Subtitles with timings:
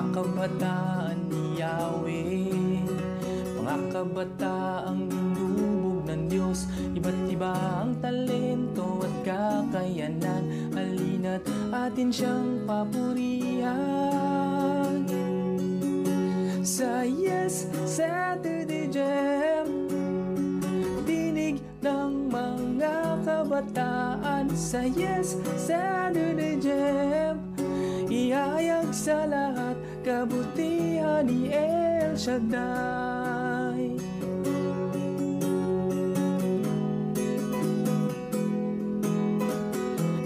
[0.00, 2.88] Mga kabataan ni Yahweh.
[3.52, 6.64] Mga kabataang inubog ng Diyos
[6.96, 10.72] Iba't iba ang talento at kakayanan.
[10.72, 13.68] Halina't atin siyang papurihan.
[16.64, 19.68] Sa Yes Saturday Jam
[21.04, 24.48] Tinig ng mga kabataan.
[24.56, 27.36] Sa Yes Saturday Jam
[28.08, 33.94] Ihayag sa lahat kabutihan ni El Shaddai.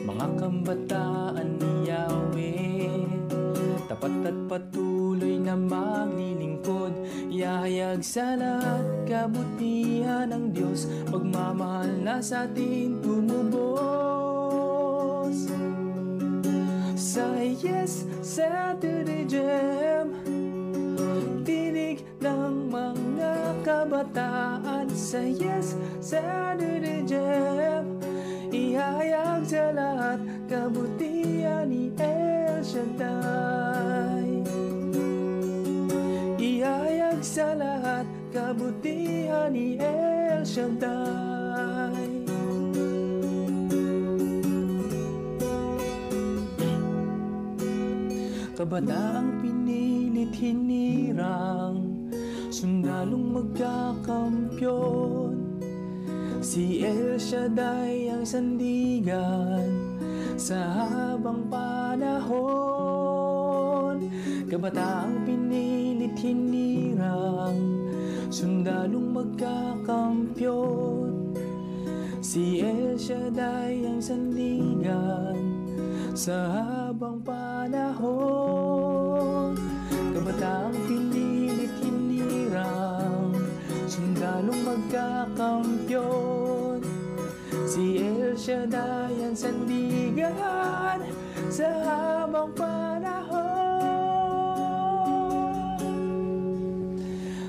[0.08, 3.04] Mga kambataan ni Yahweh
[3.84, 6.96] Tapat at patuloy na maglilingkod
[7.28, 10.88] Ihayag sa lahat kabutihan ng Diyos.
[11.12, 14.33] Pagmamahal na sa atin tumubos
[17.14, 20.18] Sa Yes Saturday Jam.
[21.46, 24.90] Tinig ng mga kabataan.
[24.90, 28.02] Sa Yes Saturday Jam.
[28.50, 34.42] Ihayag sa lahat kabutihan ni El Shaddai.
[36.34, 41.43] Ihayag sa lahat kabutihan ni El Shaddai
[48.64, 52.08] Kabataang pinilit hinirang
[52.48, 55.60] Sundalong magkakampyon.
[56.40, 59.68] Si El Shaddai ang sandigan
[60.40, 62.40] Sa habang panahon.
[64.48, 67.60] Kabataang pinilit hinirang
[68.32, 71.36] Sundalong magkakampyon.
[72.24, 75.36] Si El Shaddai ang sandigan
[76.16, 78.53] Sa habang panahon
[85.04, 86.80] Sundalong magkakampyon
[87.68, 91.00] Si El Shaddai ang sandigan
[91.52, 92.82] Sa habang panahon.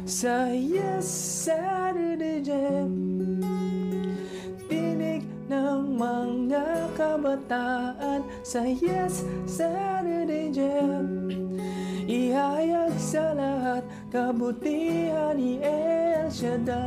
[0.06, 1.08] Sa Yes
[1.48, 2.92] Saturday Jam
[4.70, 8.22] Tinig ng mga kabataan.
[8.44, 11.30] Sa Yes Saturday Jam
[12.06, 13.82] Ihayag sa lahat
[14.14, 16.86] kabutihan ni El Shaddai.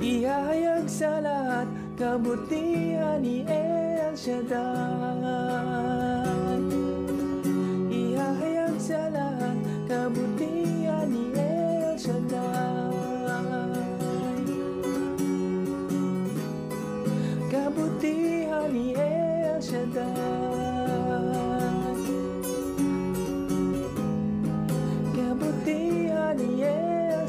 [0.00, 1.68] Ihayag sa lahat
[2.00, 5.36] kabutihan ni El Shaddai.
[7.92, 12.88] Ihayag sa lahat kabutihan ni El Shaddai.
[17.52, 20.41] Kabutihan ni El Shaddai
[25.72, 27.24] Kabutihan ni El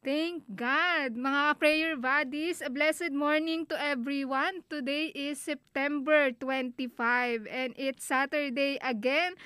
[0.00, 1.14] Thank God!
[1.14, 4.66] Mga prayer buddies, a blessed morning to everyone.
[4.66, 9.38] Today is September 25 and it's Saturday again.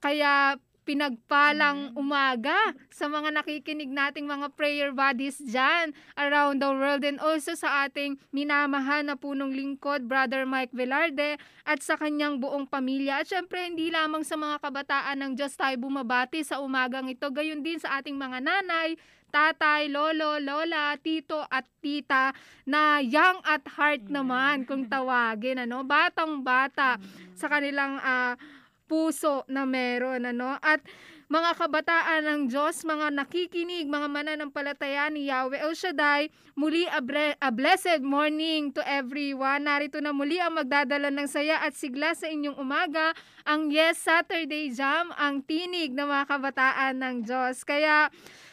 [0.00, 0.56] Kaya
[0.86, 2.54] pinagpalang umaga
[2.94, 8.14] sa mga nakikinig nating mga prayer buddies dyan around the world and also sa ating
[8.30, 13.26] minamahal na punong lingkod, Brother Mike Velarde at sa kanyang buong pamilya.
[13.26, 17.66] At syempre, hindi lamang sa mga kabataan ng Diyos tayo bumabati sa umagang ito, gayon
[17.66, 18.94] din sa ating mga nanay,
[19.34, 22.30] tatay, lolo, lola, tito at tita
[22.62, 26.96] na young at heart naman kung tawagin, ano, batang bata
[27.34, 28.38] sa kanilang ah,
[28.86, 30.80] puso na meron, ano, at
[31.26, 37.34] mga kabataan ng Diyos, mga nakikinig, mga mananampalataya ni Yahweh El Shaddai, muli a, bre-
[37.42, 39.66] a blessed morning to everyone.
[39.66, 43.10] Narito na muli ang magdadala ng saya at sigla sa inyong umaga,
[43.42, 47.66] ang Yes Saturday Jam, ang tinig ng mga kabataan ng Diyos.
[47.66, 48.06] Kaya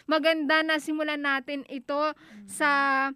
[0.10, 2.18] maganda na simulan natin ito
[2.50, 3.14] sa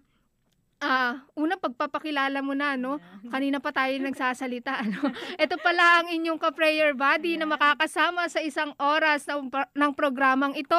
[0.78, 3.02] Ah, una pagpapakilala mo na no.
[3.34, 5.10] Kanina pa tayo nagsasalita ano.
[5.34, 10.78] Ito pala ang inyong ka-prayer buddy na makakasama sa isang oras ng, ng programang ito.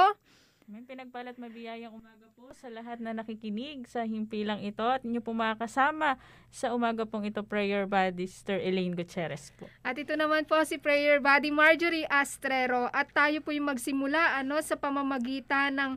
[0.72, 5.38] May pinagpalat mabiyayang umaga po sa lahat na nakikinig sa himpilang ito at inyo po
[5.38, 6.18] makakasama
[6.50, 9.70] sa umaga pong ito prayer buddy Sister Elaine Gutierrez po.
[9.86, 14.58] At ito naman po si prayer buddy Marjorie Astrero at tayo po yung magsimula ano
[14.66, 15.92] sa pamamagitan ng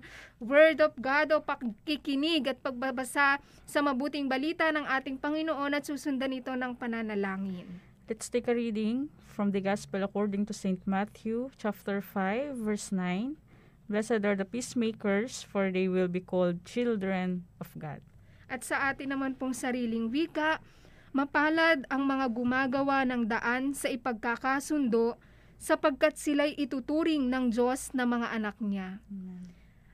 [0.44, 6.36] Word of God o pakikinig at pagbabasa sa mabuting balita ng ating Panginoon at susundan
[6.36, 7.64] ito ng pananalangin.
[8.12, 10.84] Let's take a reading from the Gospel according to St.
[10.84, 13.40] Matthew chapter 5 verse 9
[13.90, 18.02] Blessed are the peacemakers, for they will be called children of God.
[18.46, 20.60] At sa atin naman pong sariling wika,
[21.16, 25.16] mapalad ang mga gumagawa ng daan sa ipagkakasundo
[25.62, 28.98] sapagkat sila'y ituturing ng Diyos na mga anak niya.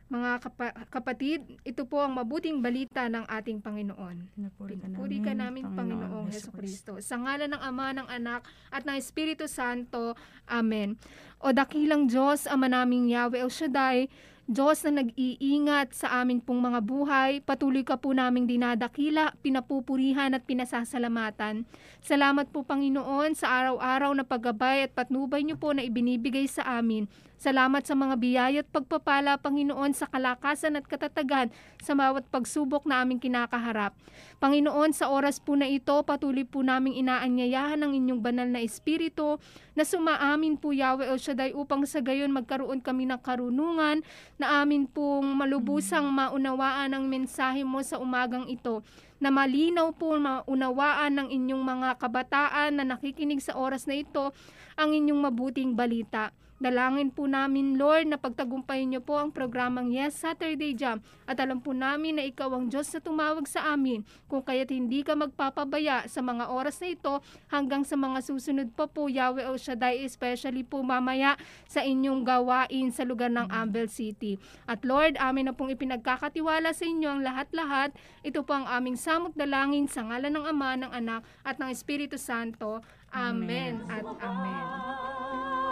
[0.08, 4.32] Mga kapa- kapatid, ito po ang mabuting balita ng ating Panginoon.
[4.32, 6.96] Pinupuri ka Puri ka namin, Panginoong Heso Kristo.
[7.04, 10.16] Sa ngalan ng Ama, ng Anak, at ng Espiritu Santo.
[10.48, 10.96] Amen.
[11.44, 14.08] O dakilang Diyos, Ama naming Yahweh El Shaddai,
[14.48, 20.48] Diyos na nag-iingat sa amin pong mga buhay, patuloy ka po naming dinadakila, pinapupurihan at
[20.48, 21.68] pinasasalamatan.
[22.00, 27.04] Salamat po Panginoon sa araw-araw na paggabay at patnubay niyo po na ibinibigay sa amin.
[27.38, 32.98] Salamat sa mga biyaya at pagpapala, Panginoon, sa kalakasan at katatagan sa bawat pagsubok na
[32.98, 33.94] aming kinakaharap.
[34.42, 39.38] Panginoon, sa oras po na ito, patuloy po naming inaanyayahan ng inyong banal na espiritu
[39.78, 44.02] na sumaamin po Yahweh El Shaddai upang sa gayon magkaroon kami ng karunungan
[44.34, 48.82] na amin pong malubusang maunawaan ang mensahe mo sa umagang ito
[49.22, 54.34] na malinaw po maunawaan ng inyong mga kabataan na nakikinig sa oras na ito
[54.74, 56.34] ang inyong mabuting balita.
[56.58, 61.62] Dalangin po namin, Lord, na pagtagumpayin niyo po ang programang Yes Saturday Jam at alam
[61.62, 66.10] po namin na ikaw ang Diyos na tumawag sa amin kung kaya't hindi ka magpapabaya
[66.10, 67.14] sa mga oras na ito
[67.46, 71.38] hanggang sa mga susunod pa po Yahweh El Shaddai, especially po mamaya
[71.70, 74.34] sa inyong gawain sa lugar ng Ambel City.
[74.66, 77.94] At Lord, amin na pong ipinagkakatiwala sa inyo ang lahat-lahat.
[78.26, 82.18] Ito po ang aming samot dalangin sa ngalan ng Ama, ng Anak, at ng Espiritu
[82.18, 82.82] Santo.
[83.14, 85.67] Amen, at Amen.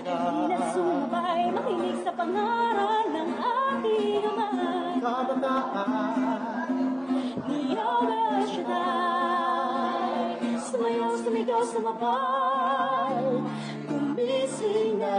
[0.00, 4.98] Hindi na sumabay, makinig sa pangaral ng ating amay.
[7.46, 13.22] Ni Yahweh Shaddai, sumayaw, sumigaw, sumabay,
[13.86, 15.18] gumising na.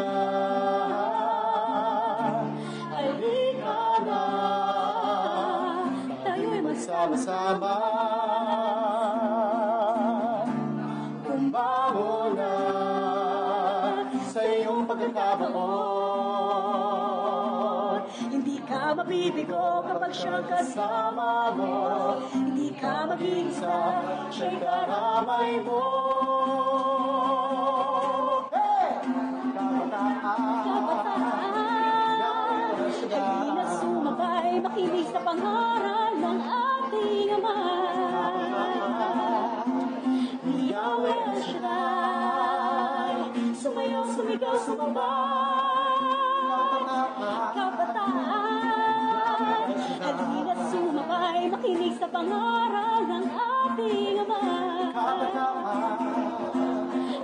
[2.92, 4.22] Halika na,
[6.20, 7.71] tayo'y magsama-sama.
[18.92, 21.76] Ka mabibigo kapag siyang kasama mo.
[22.36, 25.80] Hindi ka mag-iisa, siya'y karamay mo.
[28.52, 29.00] Hey!
[30.68, 31.56] Kabataan,
[33.00, 37.60] hindi na sumabay, makinig sa pangaral ng ating Ama.
[40.68, 43.16] Yahweh Shaddai,
[43.56, 45.31] sumayaw, sumigaw, sumabay.
[47.52, 48.64] Kabataan,
[50.00, 55.48] halina sumabay, makinig sa pangaral ng ating Ama.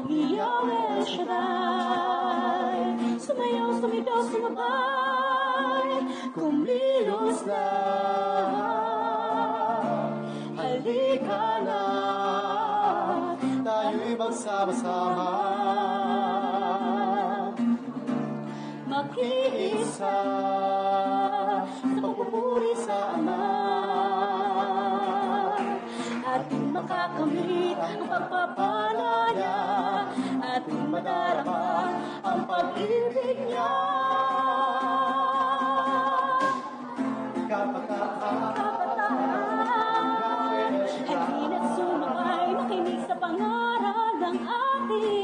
[0.08, 2.82] Yahweh El Shaddai,
[3.18, 5.92] sumayaw, sumigaw, sumabay.
[6.36, 7.66] Kumilos na,
[10.60, 11.82] halika na,
[13.66, 15.32] tayo'y magsama-sama.
[19.18, 20.14] Makiisa
[21.66, 23.50] sa pagpupuri sa Ama.
[26.22, 29.58] Ating makakamit ang pagpapalaya,
[30.38, 33.74] ating madarama ang pag-ibig niya.
[37.50, 38.62] Kabataan,
[41.10, 45.17] halina't sumabay, makinig sa pangaral ng ating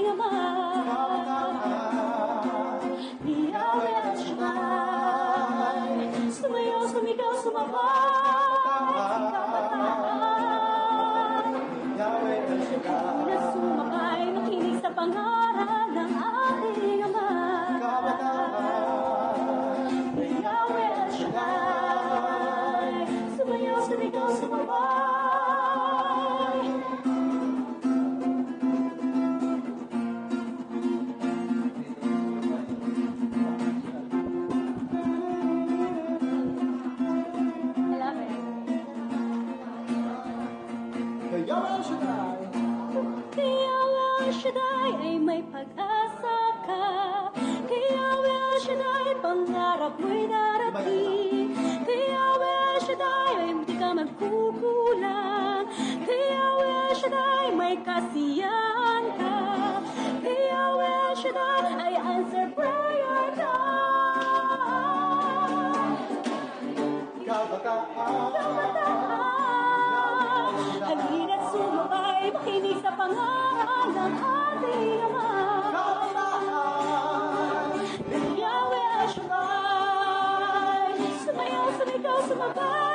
[82.47, 82.92] my God.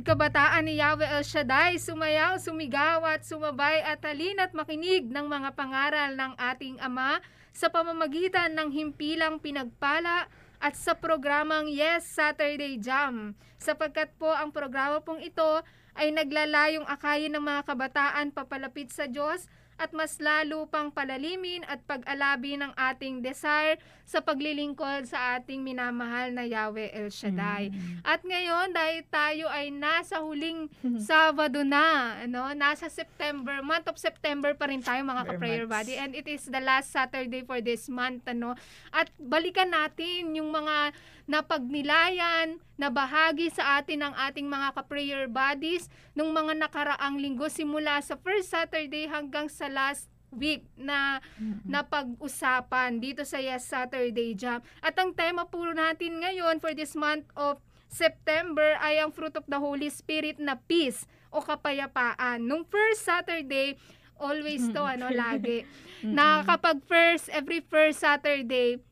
[0.00, 0.08] Lord.
[0.08, 5.52] Kabataan ni Yahweh El Shaddai, sumayaw, sumigaw at sumabay at halin at makinig ng mga
[5.52, 7.20] pangaral ng ating Ama
[7.52, 10.24] sa pamamagitan ng himpilang pinagpala
[10.60, 13.36] at sa programang Yes Saturday Jam.
[13.60, 15.60] Sapagkat po ang programa pong ito
[15.92, 19.44] ay naglalayong akayin ng mga kabataan papalapit sa Diyos
[19.80, 26.36] at mas lalo pang palalimin at pag-alabi ng ating desire sa paglilingkod sa ating minamahal
[26.36, 27.72] na Yahweh El Shaddai.
[28.04, 30.68] At ngayon, dahil tayo ay nasa huling
[31.00, 35.96] Sabado na, ano, nasa September, month of September pa rin tayo mga ka-prayer body.
[35.96, 38.58] And it is the last Saturday for this month, ano.
[38.92, 40.92] At balikan natin yung mga
[41.30, 48.02] napagnilayan na bahagi sa atin ng ating mga ka-prayer bodies nung mga nakaraang linggo simula
[48.02, 51.22] sa first Saturday hanggang sa last week na
[51.66, 54.58] na pag-usapan dito sa Yes Saturday Jam.
[54.82, 59.46] At ang tema po natin ngayon for this month of September ay ang fruit of
[59.46, 62.42] the Holy Spirit na peace o kapayapaan.
[62.42, 63.78] Nung first Saturday,
[64.18, 65.66] always to ano lagi
[66.16, 68.82] na kapag first every first Saturday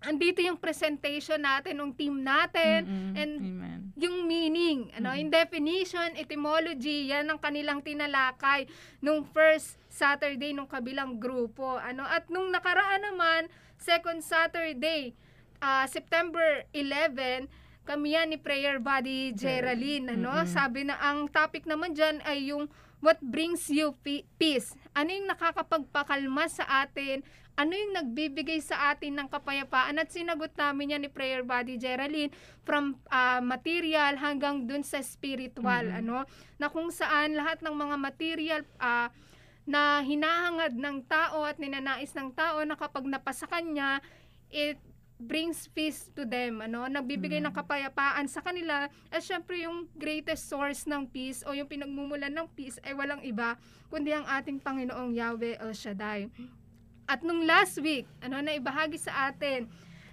[0.00, 3.12] andito yung presentation natin ng team natin Mm-mm.
[3.20, 3.80] and Amen.
[4.00, 8.64] yung meaning, ano, in definition, etymology, yan ang kanilang tinalakay
[9.04, 11.76] nung first Saturday nung kabilang grupo.
[11.76, 15.12] Ano, at nung nakaraan naman, second Saturday,
[15.60, 17.44] ah, September 11,
[17.84, 20.48] kami yan ni Prayer Body Geraldine, ano, Mm-mm.
[20.48, 22.72] sabi na ang topic naman dyan ay yung
[23.04, 24.76] what brings you pe- peace?
[24.96, 27.20] Ano yung nakakapagpakalma sa atin?
[27.60, 30.00] Ano yung nagbibigay sa atin ng kapayapaan?
[30.00, 32.32] At sinagot namin yan ni Prayer Body Geraldine
[32.64, 36.00] from ah, material hanggang dun sa spiritual, Mhm.
[36.00, 36.24] ano?
[36.56, 39.12] Na kung saan lahat ng mga material ah,
[39.68, 44.00] na hinahangad ng tao at ninanais ng tao na kapag napasa kanya,
[44.48, 44.80] it
[45.20, 46.88] brings peace to them, ano?
[46.88, 48.88] Nagbibigay ng kapayapaan sa kanila.
[49.12, 53.60] At syempre yung greatest source ng peace o yung pinagmumulan ng peace ay walang iba
[53.92, 56.32] kundi ang ating Panginoong Yahweh El Shaddai.
[57.10, 59.66] At nung last week, ano na ibahagi sa atin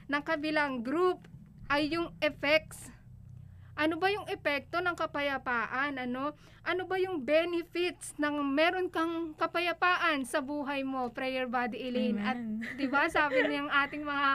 [0.10, 1.30] ng kabilang group
[1.70, 2.90] ay yung effects.
[3.78, 6.02] Ano ba yung epekto ng kapayapaan?
[6.02, 6.34] Ano?
[6.66, 12.18] Ano ba yung benefits ng meron kang kapayapaan sa buhay mo, Prayer Body Elaine?
[12.18, 12.66] At Amen.
[12.74, 14.30] 'di ba sabi niyang ating mga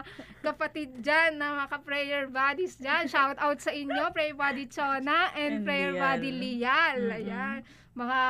[0.46, 5.60] kapatid diyan na mga prayer bodies diyan shout out sa inyo Prayer Body Chona and,
[5.60, 6.02] And Prayer Lial.
[6.06, 7.18] Body Lial Mm-mm.
[7.18, 7.58] ayan
[7.92, 8.20] mga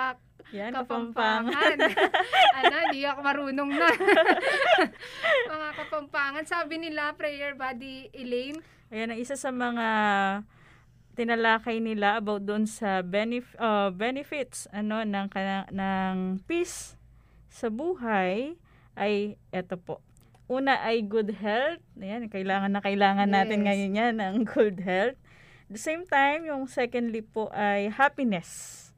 [0.53, 1.77] Yan, kapampangan
[2.61, 3.89] ano hindi ako marunong na
[5.53, 8.61] mga kapampangan sabi nila Prayer Body Elaine
[8.93, 9.89] Ayan, ang isa sa mga
[11.17, 15.33] tinalakay nila about doon sa benef- uh, benefits ano ng
[15.73, 17.01] ng peace
[17.49, 18.53] sa buhay
[18.93, 20.05] ay eto po.
[20.45, 21.81] Una ay good health.
[21.97, 23.67] Ayan, kailangan na kailangan natin Yes.
[23.73, 25.17] ngayon yan ng good health.
[25.69, 28.92] At the same time, yung secondly po ay happiness.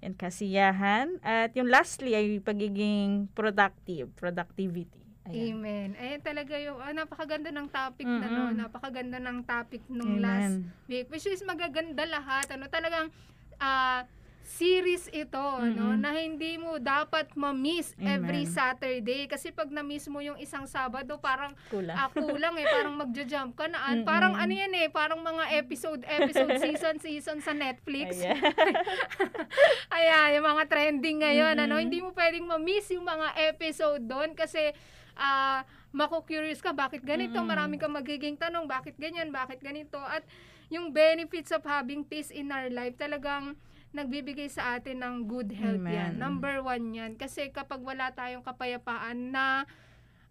[0.00, 1.20] Yan, kasiyahan.
[1.20, 5.00] At yung lastly ay pagiging productive, productivity.
[5.28, 5.60] Ayan.
[5.60, 5.88] Amen.
[6.00, 10.24] Ayan talaga yung ah, napakaganda ng topic na no, napakaganda ng topic nung Amen.
[10.24, 10.52] last
[10.88, 13.12] week which is magaganda lahat ano talagang
[13.60, 14.08] ah,
[14.50, 15.38] series ito
[15.70, 16.02] no Mm-mm.
[16.02, 18.50] na hindi mo dapat ma-miss every Amen.
[18.50, 21.94] Saturday kasi pag na-miss mo yung isang Sabado parang Kulang.
[21.94, 24.02] ah, kulang eh parang magja-jump ka na Mm-mm.
[24.02, 28.42] parang ano yan eh parang mga episode episode season season sa Netflix Ayan.
[29.96, 31.84] Ayan, yung mga trending ngayon, ano, Mm-mm.
[31.86, 34.74] hindi mo pwedeng ma-miss yung mga episode doon kasi
[35.14, 37.34] ah mako-curious ka, bakit ganito?
[37.38, 37.50] Mm-mm.
[37.50, 39.98] Marami kang magiging tanong, bakit ganyan, bakit ganito?
[39.98, 40.22] At
[40.70, 43.58] yung benefits of having peace in our life, talagang
[43.90, 46.14] nagbibigay sa atin ng good health yan.
[46.14, 46.22] Amen.
[46.22, 47.12] Number one yan.
[47.18, 49.66] Kasi kapag wala tayong kapayapaan na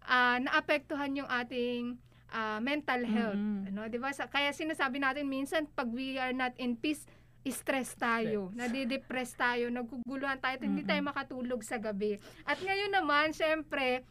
[0.02, 2.00] ah, naapektuhan yung ating
[2.32, 3.36] ah, mental health.
[3.36, 3.68] Mm-mm.
[3.68, 4.10] Ano, 'di ba?
[4.10, 7.04] Sa- Kaya sinasabi natin minsan pag we are not in peace,
[7.42, 12.20] stress tayo, nadidepress tayo, naguguluhan tayo, at hindi tayo makatulog sa gabi.
[12.44, 14.04] At ngayon naman, syempre,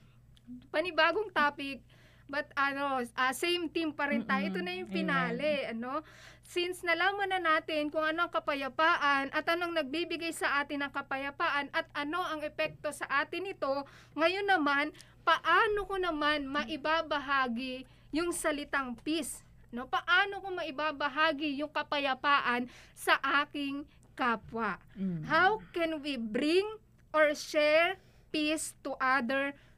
[0.74, 1.86] panibagong topic,
[2.30, 4.54] but ano, ah, same team pa rin tayo.
[4.54, 6.06] Ito na yung finale, ano?
[6.46, 11.70] Since nalaman na natin kung ano ang kapayapaan at anong nagbibigay sa atin ng kapayapaan
[11.74, 13.86] at ano ang epekto sa atin ito,
[14.18, 14.94] ngayon naman,
[15.26, 19.46] paano ko naman maibabahagi yung salitang peace?
[19.70, 22.66] No, paano ko maibabahagi yung kapayapaan
[22.98, 23.86] sa aking
[24.18, 24.82] kapwa?
[24.98, 25.30] Mm.
[25.30, 26.66] How can we bring
[27.14, 28.02] or share
[28.34, 29.69] peace to other people?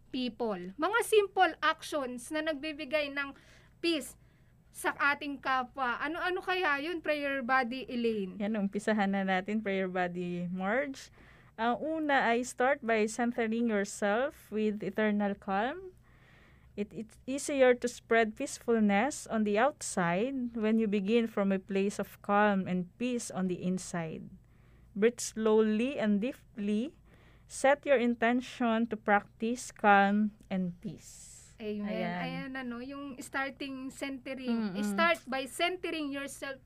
[0.75, 3.31] Mga simple actions na nagbibigay ng
[3.79, 4.19] peace.
[4.71, 5.99] sa ating kapwa.
[5.99, 8.39] Ano-ano kaya yun, prayer body, Elaine?
[8.39, 11.11] Yan, umpisahan na natin, prayer body Marge.
[11.59, 15.93] Ang una ay start by centering yourself with eternal calm.
[16.79, 21.99] It, it's easier to spread peacefulness on the outside when you begin from a place
[21.99, 24.31] of calm and peace on the inside.
[24.95, 26.95] Breathe slowly and deeply.
[27.51, 31.51] Set your intention to practice calm and peace.
[31.59, 31.83] Amen.
[31.83, 32.15] Ayan.
[32.23, 34.71] Ayan, ano, yung starting centering.
[34.71, 34.87] Mm-mm.
[34.87, 36.63] Start by centering yourself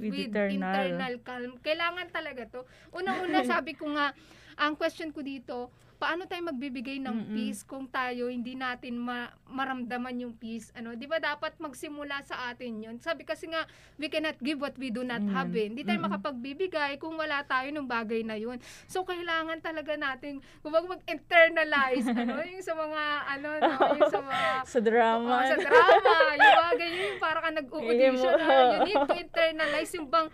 [0.00, 0.64] With with, eternal.
[0.64, 1.60] internal calm.
[1.60, 2.64] Kailangan talaga to.
[2.96, 4.16] Unang-una sabi ko nga,
[4.56, 7.32] ang question ko dito, paano tayo magbibigay ng Mm-mm.
[7.32, 10.68] peace kung tayo hindi natin ma- maramdaman yung peace?
[10.72, 12.96] Ano, 'di ba dapat magsimula sa atin 'yon?
[12.98, 13.64] Sabi kasi nga,
[13.96, 15.32] we cannot give what we do not Amen.
[15.32, 15.50] have.
[15.50, 15.66] eh.
[15.66, 16.10] Hindi tayo Mm-mm.
[16.10, 18.58] makapagbibigay kung wala tayo ng bagay na 'yon.
[18.84, 24.48] So kailangan talaga natin kumbaga mag-internalize ano, yung sa mga ano, no, yung sa mga
[24.66, 25.28] Sa drama.
[25.30, 29.92] Oo, sa drama, yung mga ganyan, yung para ka nag-audition, ah, you need to internalize
[29.94, 30.28] yung bang,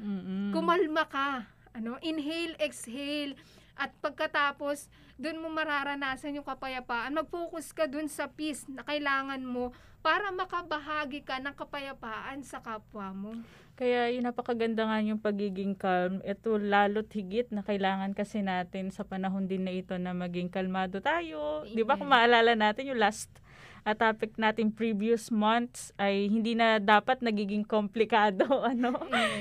[0.00, 0.50] Mm-mm.
[0.50, 3.36] kumalma ka, ano, inhale, exhale,
[3.78, 9.74] at pagkatapos, dun mo mararanasan yung kapayapaan, mag-focus ka dun sa peace na kailangan mo
[10.00, 13.32] para makabahagi ka ng kapayapaan sa kapwa mo.
[13.76, 16.20] Kaya yung napakaganda nga yung pagiging calm.
[16.20, 21.00] Ito lalo't higit na kailangan kasi natin sa panahon din na ito na maging kalmado
[21.00, 21.64] tayo.
[21.64, 23.32] Di ba kung maalala natin yung last
[23.84, 28.96] uh, topic natin previous months ay hindi na dapat nagiging komplikado ano?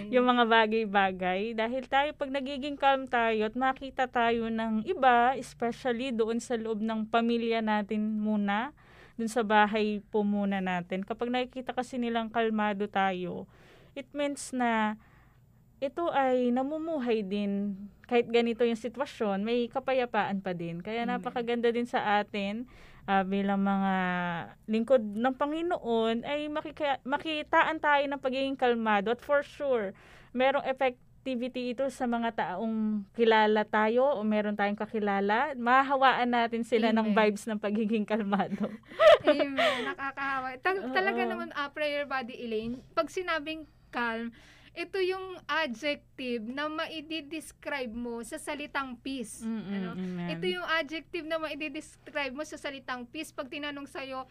[0.08, 1.56] Yung mga bagay-bagay.
[1.56, 6.80] Dahil tayo pag nagiging calm tayo at makita tayo ng iba especially doon sa loob
[6.80, 8.71] ng pamilya natin muna
[9.19, 13.52] dun sa bahay po muna natin kapag nakikita kasi nilang kalmado tayo
[13.91, 14.95] it means na
[15.80, 17.75] ito ay namumuhay din.
[18.04, 20.84] Kahit ganito yung sitwasyon may kapayapaan pa din.
[20.84, 21.23] Kaya Amen.
[21.23, 22.67] napakaganda din sa atin
[23.10, 23.93] ah, bilang mga
[24.69, 29.98] lingkod ng Panginoon ay makika- makitaan tayo ng pagiging kalmado at for sure
[30.30, 36.93] merong effectivity ito sa mga taong kilala tayo o meron tayong kakilala mahahawaan natin sila
[36.93, 37.17] ng Amen.
[37.17, 38.69] vibes ng pagiging kalmado
[39.26, 39.89] Amen.
[39.89, 40.62] Nakakahawa.
[40.62, 40.93] Ta- Oo.
[40.93, 44.32] talaga naman, ah, prayer body, Elaine, pag sinabing calm,
[44.80, 49.44] ito yung adjective na maidi-describe mo sa salitang peace.
[49.44, 49.92] Mm-mm, Ano?
[50.00, 50.39] amen.
[50.39, 53.36] Ito yung adjective na maidi-describe mo sa salitang peace.
[53.36, 54.24] Pag tinanong sa'yo,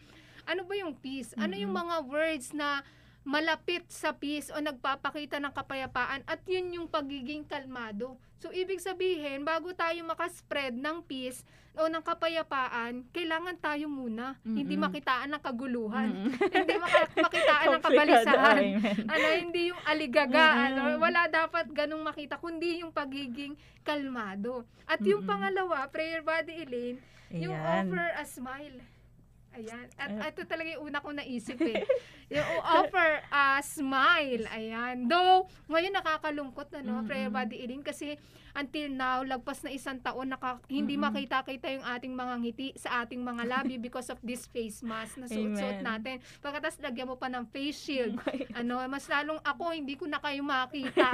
[0.49, 1.37] ano ba yung peace?
[1.37, 2.81] Ano yung mga words na
[3.29, 8.17] malapit sa peace o nagpapakita ng kapayapaan at yun yung pagiging kalmado.
[8.41, 11.45] So, ibig sabihin, bago tayo makaspread ng peace
[11.77, 14.33] o ng kapayapaan, kailangan tayo muna.
[14.41, 14.89] Hindi Mm-mm.
[14.89, 16.07] makitaan ng kaguluhan.
[16.09, 16.33] Mm-mm.
[16.57, 18.61] hindi maka- makitaan ng kabalisahan.
[19.05, 20.65] ano, hindi yung aligaga, Mm-mm.
[20.65, 24.65] ano, wala dapat ganung makita, kundi yung pagiging kalmado.
[24.89, 25.29] At yung Mm-mm.
[25.29, 26.97] pangalawa, prayer body Elaine,
[27.29, 27.85] yung Ayan.
[27.85, 28.79] offer a smile.
[29.57, 29.85] Ayan.
[29.97, 31.81] At Ay- ito talaga yung una kong naisip eh.
[32.35, 34.45] yung offer a smile.
[34.53, 35.09] Ayan.
[35.09, 37.01] Though, ngayon nakakalungkot na, no?
[37.01, 37.09] Mm-mm.
[37.09, 38.13] Prayer body Elaine kasi
[38.53, 41.09] until now, lagpas na isang taon, naka, hindi Mm-mm.
[41.09, 45.25] makita-kita yung ating mga ngiti sa ating mga labi because of this face mask na
[45.25, 46.21] suot-suot natin.
[46.41, 48.21] Pagkatas lagyan mo pa ng face shield.
[48.59, 51.09] ano, mas lalong ako, hindi ko na kayo makita.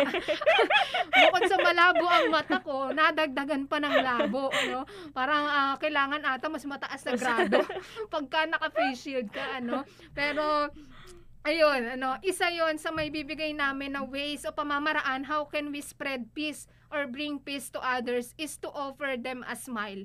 [1.12, 4.52] Bukod sa malabo ang mata ko, nadagdagan pa ng labo.
[4.52, 4.84] Ano?
[5.16, 7.64] Parang ah, kailangan ata mas mataas na grado
[8.26, 9.62] pagka naka-face shield ka.
[9.62, 9.86] Ano?
[10.18, 10.74] Pero,
[11.46, 15.80] ayun, ano, isa yon sa may bibigay namin na ways o pamamaraan how can we
[15.80, 20.04] spread peace or bring peace to others is to offer them a smile.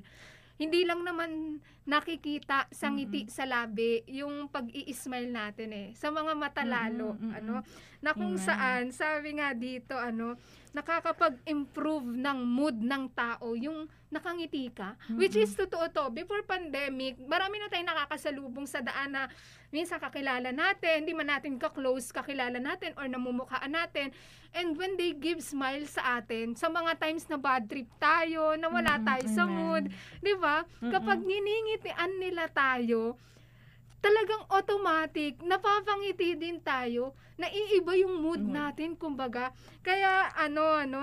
[0.61, 1.57] Hindi lang naman
[1.89, 5.87] nakikita sa ngiti sa labi yung pag-i-smile natin eh.
[5.97, 7.33] Sa mga mata lalo, mm-mm.
[7.33, 7.65] ano,
[7.97, 8.45] na kung Amen.
[8.45, 10.37] saan, sabi nga dito, ano,
[10.77, 14.93] nakakapag-improve ng mood ng tao yung nakangiti ka.
[15.17, 16.03] Which is totoo to.
[16.13, 19.25] Before pandemic, marami na tayong nakakasalubong sa daan na
[19.71, 24.11] minsan kakilala natin, hindi man natin ka-close, kakilala natin or namumukhaan natin.
[24.51, 28.67] And when they give smile sa atin, sa mga times na bad trip tayo, na
[28.67, 29.87] wala Mm-mm, tayo sa mood,
[30.19, 30.67] di ba?
[30.91, 33.15] Kapag niningitian nila tayo,
[34.03, 38.51] talagang automatic, napapangiti din tayo, naiiba yung mood Mhm.
[38.51, 39.55] natin, kumbaga.
[39.81, 40.99] Kaya, ano, ano,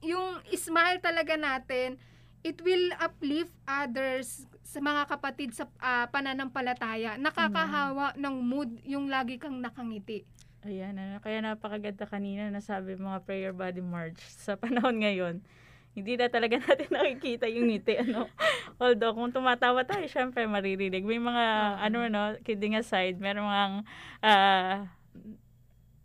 [0.00, 2.00] yung smile talaga natin,
[2.40, 7.18] it will uplift others sa mga kapatid sa ah, pananampalataya.
[7.18, 10.22] Nakakahawa ng mood yung lagi kang nakangiti.
[10.62, 15.42] Ayan, ano, kaya napakaganda kanina na sabi mga prayer body march sa panahon ngayon.
[15.90, 18.30] Hindi na talaga natin nakikita yung ngiti, ano.
[18.78, 21.02] Although, kung tumatawa tayo, syempre maririnig.
[21.02, 21.76] May mga, Oo.
[21.90, 23.66] ano, no, kidding aside, meron mga,
[24.22, 24.86] ah,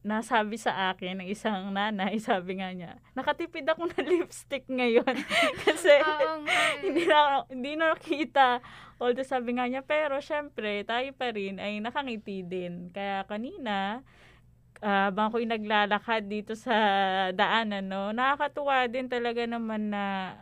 [0.05, 5.17] nasabi sa akin ng isang nanay, sabi nga niya, nakatipid ako ng lipstick ngayon.
[5.65, 6.05] Kasi eh.
[6.85, 8.61] hindi na hindi na nakita.
[9.01, 12.93] Although sabi nga niya, pero syempre, tayo pa rin ay nakangiti din.
[12.93, 14.05] Kaya kanina,
[14.85, 16.75] ah habang ako'y naglalakad dito sa
[17.33, 20.35] daanan, no, nakakatuwa din talaga naman na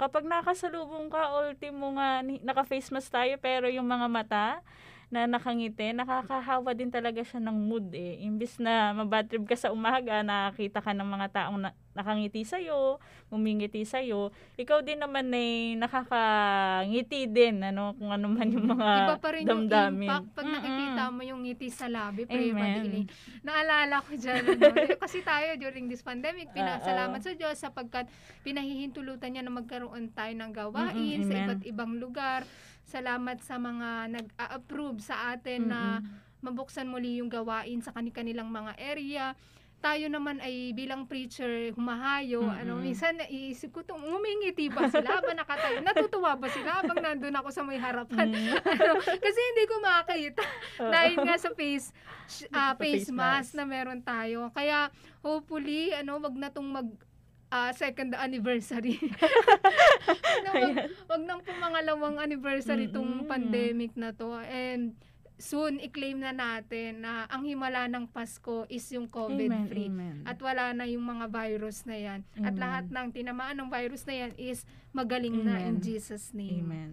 [0.00, 4.46] kapag nakasalubong ka, ultimo nga, naka-face mask tayo, pero yung mga mata
[5.10, 8.22] na nakangiti, nakakahawa din talaga siya ng mood eh.
[8.22, 13.02] Imbis na mabad trip ka sa umaga, nakakita ka ng mga taong na, nakangiti sa'yo,
[13.26, 19.16] umingiti sa'yo, ikaw din naman ay nakakangiti din, ano, kung ano man yung mga Iba
[19.18, 20.06] pa rin yung damdamin.
[20.06, 20.54] impact pag Mm-mm.
[20.54, 22.62] nakikita mo yung ngiti sa labi, Pray Amen.
[22.62, 23.00] Badili.
[23.42, 24.66] Naalala ko dyan, ano,
[25.02, 27.26] kasi tayo during this pandemic, pinasalamat Oo.
[27.26, 28.06] sa Diyos sapagkat
[28.42, 31.42] pinahihintulutan niya na magkaroon tayo ng gawain Mm-mm, sa amen.
[31.44, 32.46] iba't ibang lugar.
[32.90, 36.02] Salamat sa mga nag-a-approve sa atin na
[36.42, 39.38] mabuksan muli yung gawain sa kanilang mga area.
[39.80, 42.44] Tayo naman ay bilang preacher, humahayo.
[42.44, 42.84] Ano, Mm-mm.
[42.84, 45.24] minsan naiisip ko, tung, umingiti ba sila?
[45.24, 45.80] Ba nakatayo?
[45.86, 48.28] Natutuwa ba sila habang nandun ako sa may harapan?
[48.28, 48.60] Mm.
[48.76, 50.42] ano, kasi hindi ko makakita.
[50.84, 50.92] Oo.
[50.92, 51.96] Dahil nga sa face
[52.28, 53.56] Sa face face mask mask.
[53.56, 54.52] na meron tayo.
[54.52, 54.92] Kaya
[55.24, 56.90] hopefully, ano, wag na tong mag
[57.50, 58.96] ah, second anniversary.
[60.40, 60.76] ano, wag,
[61.10, 63.30] wag nang pumangalawang anniversary tong Mm-mm.
[63.30, 64.38] pandemic na to.
[64.46, 64.94] And
[65.36, 69.90] soon, i-claim na natin na ang himala ng Pasko is yung COVID-free.
[69.90, 70.28] Amen, amen.
[70.28, 72.20] At wala na yung mga virus na yan.
[72.38, 72.60] At Amen.
[72.60, 75.82] lahat ng tinamaan ng virus na yan is magaling na in Amen.
[75.82, 76.68] Jesus' name.
[76.68, 76.92] Amen.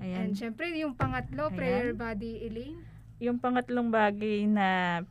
[0.00, 0.38] And Ayan.
[0.38, 1.58] syempre, yung pangatlo, Ayan.
[1.58, 2.80] prayer body, Elaine.
[3.20, 5.02] yung pangatlong bagay na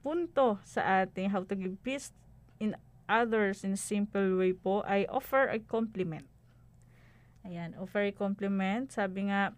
[0.00, 2.14] punto sa ating how to give peace
[2.56, 2.72] in
[3.06, 6.26] others in a simple way po ay offer a compliment.
[7.46, 8.90] Ayan, offer a compliment.
[8.90, 9.54] Sabi nga,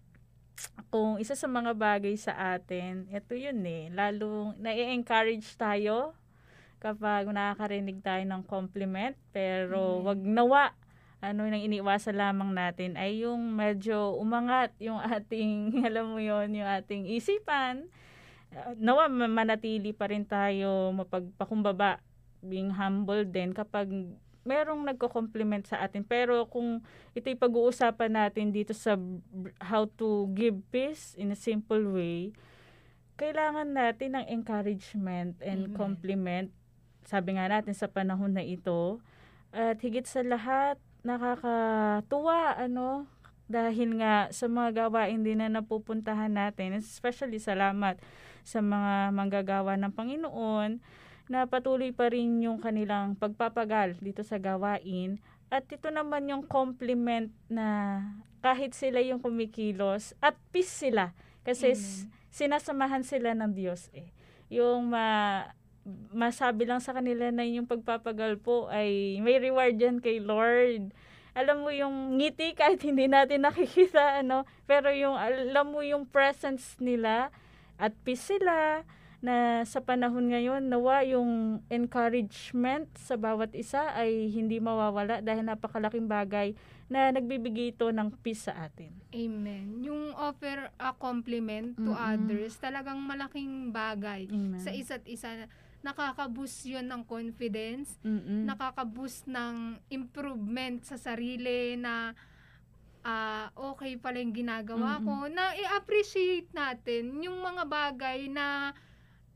[0.93, 6.13] kung isa sa mga bagay sa atin, ito yun eh, lalong na-encourage tayo
[6.79, 10.77] kapag nakakarinig tayo ng compliment, pero wag nawa
[11.19, 16.69] ano nang iniwasan lamang natin ay yung medyo umangat yung ating alam mo yon yung
[16.71, 17.91] ating isipan
[18.79, 21.99] nawa ma- manatili pa rin tayo mapagpakumbaba
[22.45, 23.91] being humble din kapag
[24.47, 26.01] merong nagko-compliment sa atin.
[26.07, 26.81] Pero kung
[27.13, 28.97] ito'y pag-uusapan natin dito sa
[29.61, 32.33] how to give peace in a simple way
[33.19, 35.77] kailangan natin ng encouragement and Amen.
[35.77, 36.49] compliment
[37.03, 39.03] sabi nga natin sa panahon na ito.
[39.51, 43.11] At higit sa lahat nakakatuwa ano
[43.51, 46.79] dahil nga sa mga gawain din na napupuntahan natin.
[46.79, 47.99] Especially salamat
[48.47, 50.79] sa mga manggagawa ng Panginoon
[51.29, 55.21] na patuloy pa rin yung kanilang pagpapagal dito sa gawain.
[55.49, 58.01] At ito naman yung compliment na
[58.45, 61.13] kahit sila yung kumikilos at peace sila.
[61.45, 64.13] Kasi s- sinasamahan sila ng Diyos eh.
[64.53, 65.49] Yung ma
[66.13, 70.93] masabi lang sa kanila na yung pagpapagal po ay may reward yan kay Lord.
[71.33, 76.77] Alam mo yung ngiti kahit hindi natin nakikita ano, pero yung alam mo yung presence
[76.77, 77.33] nila
[77.81, 78.85] at peace sila
[79.19, 86.07] na sa panahon ngayon nawa yung encouragement sa bawat isa ay hindi mawawala dahil napakalaking
[86.07, 86.55] bagay
[86.87, 88.95] na nagbibigay ito ng peace sa atin.
[89.11, 89.83] Amen.
[89.83, 91.99] Yung offer a compliment to Mm-mm.
[92.15, 94.63] others, talagang malaking bagay Amen.
[94.63, 95.51] sa isa't isa.
[95.83, 98.47] Nakaka-boost yun ng confidence, Mm-mm.
[98.47, 102.15] nakaka-boost ng improvement sa sarili na
[103.03, 108.75] ah, okay pala yung ginagawa ko, na i-appreciate natin yung mga bagay na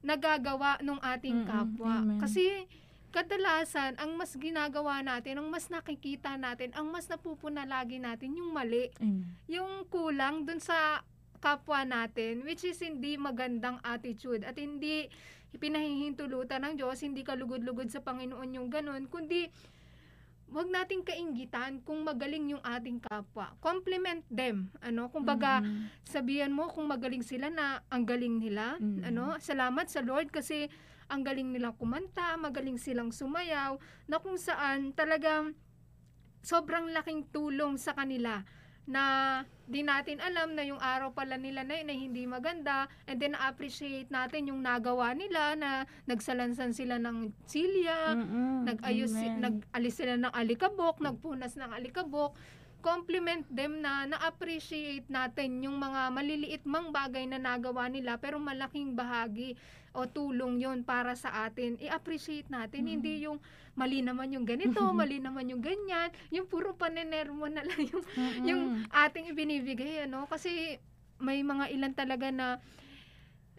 [0.03, 2.03] nagagawa ng ating kapwa.
[2.03, 2.19] Amen.
[2.19, 2.67] Kasi
[3.15, 8.51] kadalasan, ang mas ginagawa natin, ang mas nakikita natin, ang mas napupuna lagi natin yung
[8.51, 9.29] mali Amen.
[9.47, 11.05] yung kulang dun sa
[11.43, 15.11] kapwa natin, which is hindi magandang attitude at hindi
[15.53, 19.53] pinahihintulutan ng Diyos, hindi ka lugod-lugod sa Panginoon yung ganun, kundi
[20.53, 23.57] wag nating kaingitan kung magaling yung ating kapwa.
[23.65, 24.69] Compliment them.
[24.85, 25.89] Ano, kumbaga, Mm-mm.
[26.05, 28.77] sabihan mo kung magaling sila na ang galing nila.
[28.77, 29.01] Mm.
[29.09, 30.69] Ano, salamat sa Lord kasi
[31.09, 35.57] ang galing nilang kumanta, magaling silang sumayaw, na kung saan talagang
[36.45, 38.45] sobrang laking tulong sa kanila
[38.83, 39.05] na
[39.71, 43.39] di natin alam na yung araw pala nila na yun ay hindi maganda and then
[43.39, 45.71] appreciate natin yung nagawa nila na
[46.11, 48.67] nagsalansan sila ng silya, Mm-mm.
[48.67, 49.39] nag-ayos, Amen.
[49.39, 52.35] nag-alis sila ng alikabok, nagpunas ng alikabok,
[52.83, 58.99] compliment them na na-appreciate natin yung mga maliliit mang bagay na nagawa nila pero malaking
[58.99, 59.55] bahagi
[59.93, 61.77] o tulong yon para sa atin.
[61.79, 62.91] I-appreciate natin, Mm.
[62.91, 63.39] hindi yung
[63.73, 68.05] mali naman yung ganito, mali naman yung ganyan, yung puro panenermo na lang yung,
[68.45, 70.25] yung ating ibinibigay, ano?
[70.25, 70.77] Kasi
[71.17, 72.59] may mga ilan talaga na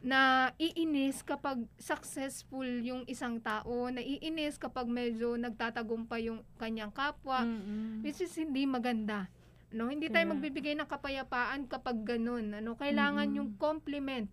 [0.03, 8.03] na iinis kapag successful yung isang tao, naiinis kapag medyo nagtatagumpay yung kanyang kapwa, Mm-mm.
[8.03, 9.31] which is hindi maganda.
[9.71, 12.51] No, hindi tayo magbibigay ng kapayapaan kapag ganun.
[12.51, 13.37] Ano, kailangan Mm-mm.
[13.39, 14.27] yung compliment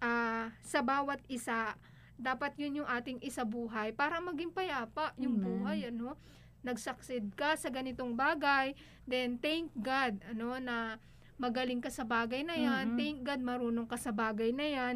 [0.00, 1.74] ah, sa bawat isa.
[2.16, 5.44] Dapat yun yung ating isabuhay para maging payapa yung Amen.
[5.44, 6.16] buhay, ano.
[6.64, 8.74] Nag-succeed ka sa ganitong bagay,
[9.06, 10.98] then thank God, ano, na
[11.36, 12.96] magaling ka sa bagay na yan.
[12.96, 12.98] Mm-mm.
[12.98, 14.94] Thank God marunong ka sa bagay na yan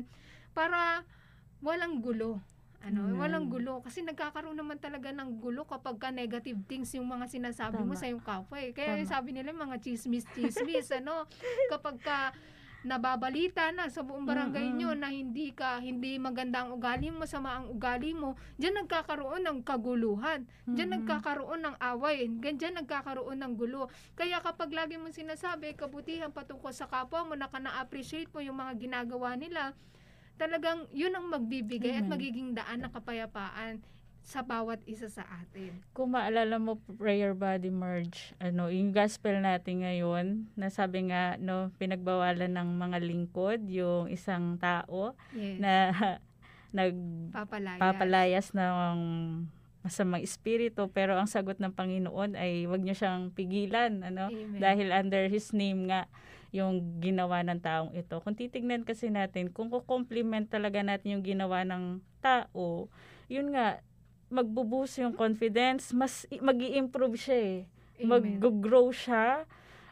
[0.56, 1.04] para
[1.60, 2.40] walang gulo.
[2.80, 3.20] Ano, Amen.
[3.20, 7.84] walang gulo kasi nagkakaroon naman talaga ng gulo kapag ka negative things yung mga sinasabi
[7.84, 8.00] mo Tama.
[8.00, 8.72] sa yung kapwa eh.
[8.72, 9.04] Kaya Tama.
[9.04, 11.28] sabi nila mga chismis chismis ano
[11.68, 12.32] kapag ka
[12.80, 14.78] nababalita na sa buong barangay Mm-mm.
[14.80, 19.44] nyo na hindi ka hindi maganda ang ugali mo sama ang ugali mo diyan nagkakaroon
[19.44, 21.04] ng kaguluhan diyan Mm-mm.
[21.04, 26.88] nagkakaroon ng away diyan nagkakaroon ng gulo kaya kapag lagi mo sinasabi kabutihan patungkol sa
[26.88, 29.76] kapwa mo na na-appreciate mo yung mga ginagawa nila
[30.40, 32.16] talagang yun ang magbibigay at Amen.
[32.16, 33.84] magiging daan ng kapayapaan
[34.20, 35.80] sa bawat isa sa atin.
[35.90, 42.52] Kung maalala mo, prayer body merge, ano, yung gospel natin ngayon, nasabi nga, no, pinagbawalan
[42.52, 45.58] ng mga lingkod, yung isang tao Yes.
[45.58, 45.72] na
[47.34, 47.80] Papalaya.
[47.82, 48.98] nagpapalayas ng
[49.80, 54.60] masamang espiritu, pero ang sagot ng Panginoon ay wag niyo siyang pigilan, ano, Amen.
[54.60, 56.04] dahil under His name nga,
[56.50, 58.18] yung ginawa ng taong ito.
[58.20, 62.90] Kung titignan kasi natin, kung kukompliment talaga natin yung ginawa ng tao,
[63.26, 63.78] yun nga,
[64.30, 67.58] magbubuso yung confidence, mas mag improve siya eh.
[68.00, 69.44] Mag-grow siya.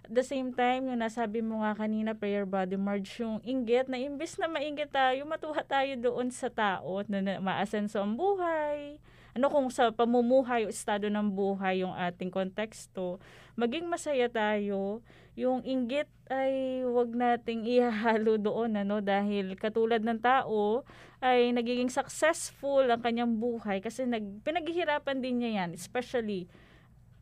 [0.09, 4.01] At the same time, yung nasabi mo nga kanina, prayer body merge, yung inggit, na
[4.01, 8.97] imbes na mainggit tayo, matuwa tayo doon sa tao, na, na maasenso ang buhay.
[9.39, 13.23] Ano kung sa pamumuhay o estado ng buhay yung ating konteksto,
[13.55, 14.99] maging masaya tayo,
[15.39, 20.83] yung inggit ay wag nating ihahalo doon ano dahil katulad ng tao
[21.23, 26.51] ay nagiging successful ang kanyang buhay kasi nag pinaghihirapan din niya yan especially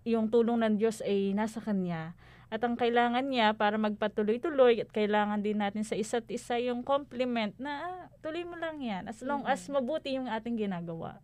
[0.08, 2.16] yung tulong ng Diyos ay nasa kanya.
[2.48, 7.52] At ang kailangan niya para magpatuloy-tuloy at kailangan din natin sa isa't isa yung compliment
[7.60, 11.20] na ah, tuloy mo lang yan as long as mabuti yung ating ginagawa.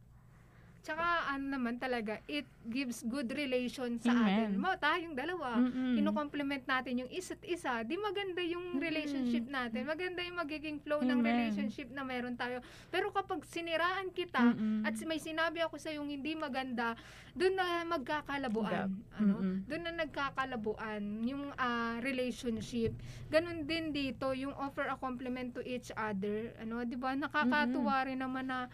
[0.82, 4.26] Tsaka ano naman talaga, it gives good relation sa Amen.
[4.26, 4.50] atin.
[4.58, 5.94] Mo, tayong dalawa, Mm-mm.
[5.94, 9.86] kino-compliment natin yung isa't isa, di maganda yung relationship natin.
[9.86, 11.30] Maganda yung magiging flow ng Amen.
[11.30, 12.58] relationship na meron tayo.
[12.90, 14.82] Pero kapag siniraan kita, Mm-mm.
[14.82, 16.98] at may sinabi ako sa yung hindi maganda,
[17.38, 18.90] doon na magkakalabuan.
[19.22, 19.38] Ano?
[19.38, 19.70] Mm-mm.
[19.70, 22.90] Doon na nagkakalabuan yung ah, relationship.
[23.30, 26.52] Ganon din dito, yung offer a compliment to each other.
[26.58, 27.14] Ano, 'di ba?
[27.14, 28.66] Nakakatuwa rin naman na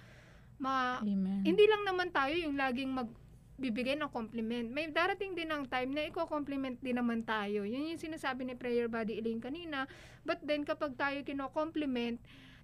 [0.59, 1.47] ma Amen.
[1.47, 4.67] hindi lang naman tayo yung laging magbibigay ng compliment.
[4.71, 7.63] May darating din ng time na iko-compliment din naman tayo.
[7.63, 9.87] Yun yung sinasabi ni Prayer Buddy Elaine kanina.
[10.27, 12.19] But then kapag tayo kino-compliment,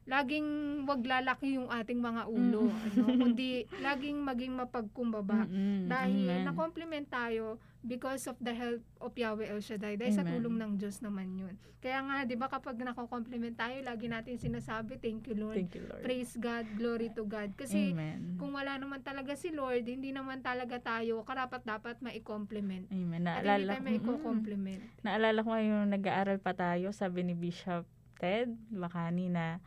[0.05, 0.49] laging
[0.85, 2.69] wag lalaki yung ating mga ulo.
[2.69, 3.05] Ano?
[3.09, 5.49] Kundi laging maging mapagkumbaba.
[5.49, 5.89] Mm-mm.
[5.89, 6.45] Dahil Amen.
[6.45, 9.97] na-compliment tayo because of the help of Yahweh El Shaddai.
[9.97, 10.41] Dahil sa Amen.
[10.41, 11.57] tulong ng Diyos naman yun.
[11.85, 15.57] Kaya nga, di ba kapag nako-compliment tayo, lagi natin sinasabi, thank you Lord.
[15.57, 16.01] Thank you, Lord.
[16.01, 17.53] Praise God, glory to God.
[17.61, 18.41] Kasi Amen.
[18.41, 22.89] kung wala naman talaga si Lord, hindi naman talaga tayo karapat dapat mai-compliment.
[22.89, 23.29] Amen.
[23.29, 27.21] At hindi Naalala tayo ko, may mm, compliment naalala ko yung nag-aaral pa tayo, sabi
[27.29, 27.85] ni Bishop
[28.17, 29.61] Ted Bakani na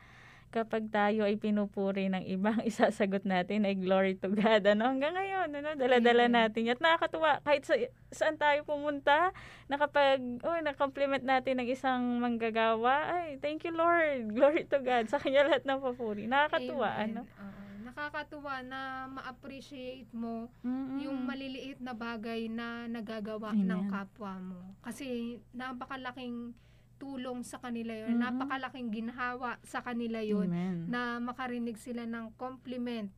[0.47, 4.63] kapag tayo ay pinupuri ng ibang isasagot natin ay glory to God.
[4.63, 6.71] Ano, hanggang ngayon, ano, dala-dala natin.
[6.71, 7.75] At nakakatuwa, kahit sa,
[8.11, 9.35] saan tayo pumunta,
[9.67, 15.11] na kapag, oh, na-compliment natin ng isang manggagawa, ay, thank you Lord, glory to God.
[15.11, 16.25] Sa kanya lahat ng papuri.
[16.25, 17.03] Nakakatuwa, Amen.
[17.03, 17.21] ano.
[17.27, 17.65] Oo.
[17.87, 20.99] nakakatuwa na ma-appreciate mo Mm-mm.
[21.07, 23.63] yung maliliit na bagay na nagagawa Amen.
[23.63, 24.59] ng kapwa mo.
[24.83, 26.51] Kasi napakalaking
[26.97, 28.17] tulong sa kanila yun.
[28.17, 28.21] Mhm.
[28.21, 30.89] Napakalaking ginhawa sa kanila Amen.
[30.89, 33.09] na makarinig sila ng compliment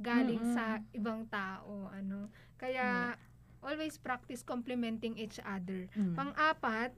[0.00, 0.56] galing Mm-mm.
[0.56, 1.88] sa ibang tao.
[1.92, 2.28] Ano?
[2.56, 3.16] Kaya
[3.60, 5.88] always practice complimenting each other.
[5.92, 6.16] Mm.
[6.16, 6.96] Pang-apat,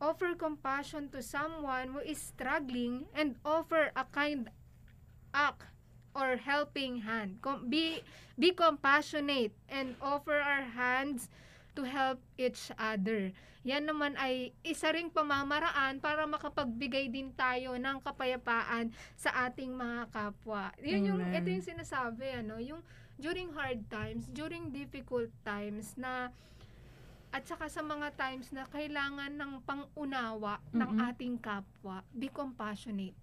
[0.00, 4.52] offer compassion to someone who is struggling and offer a kind
[5.32, 5.64] act
[6.12, 7.40] or helping hand.
[7.40, 8.04] Com- be
[8.36, 11.32] be compassionate and offer our hands
[11.74, 13.34] to help each other.
[13.64, 20.12] Yan naman ay isa ring pamamaraan para makapagbigay din tayo ng kapayapaan sa ating mga
[20.12, 20.68] kapwa.
[20.84, 21.34] Yun yung Amen.
[21.34, 22.84] ito yung sinasabi ano, yung
[23.16, 26.28] during hard times, during difficult times na
[27.34, 31.08] at saka sa mga times na kailangan ng pangunawa ng Mm-mm.
[31.10, 33.16] ating kapwa, be compassionate.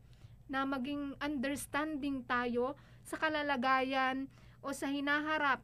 [0.52, 2.76] Na maging understanding tayo
[3.08, 4.28] sa kalalagayan
[4.60, 5.64] o sa hinaharap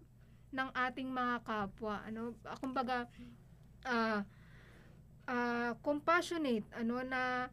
[0.57, 2.01] ng ating mga kapwa.
[2.01, 3.05] Ano, kumbaga,
[3.85, 4.25] ah
[5.27, 7.51] ah, compassionate, ano, na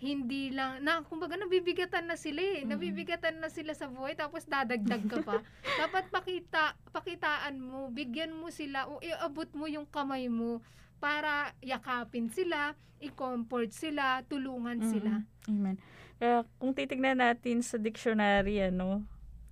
[0.00, 2.64] hindi lang, na, kumbaga nabibigatan na sila eh.
[2.64, 2.72] Mm.
[2.72, 5.44] Nabibigatan na sila sa buhay tapos dadagdag ka pa.
[5.82, 10.64] Dapat pakita, pakitaan mo, bigyan mo sila o iabot mo yung kamay mo
[11.04, 12.72] para yakapin sila,
[13.04, 15.20] i-comfort sila, tulungan sila.
[15.20, 15.52] Mm-mm.
[15.52, 15.76] Amen.
[16.16, 19.04] Kaya kung titignan natin sa dictionary, ano,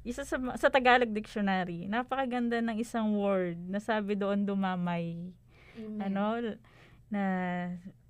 [0.08, 5.36] isa sa, sa Tagalog dictionary, napakaganda ng isang word na sabi doon dumamay.
[5.76, 6.00] Amen.
[6.00, 6.24] Ano,
[7.12, 7.24] na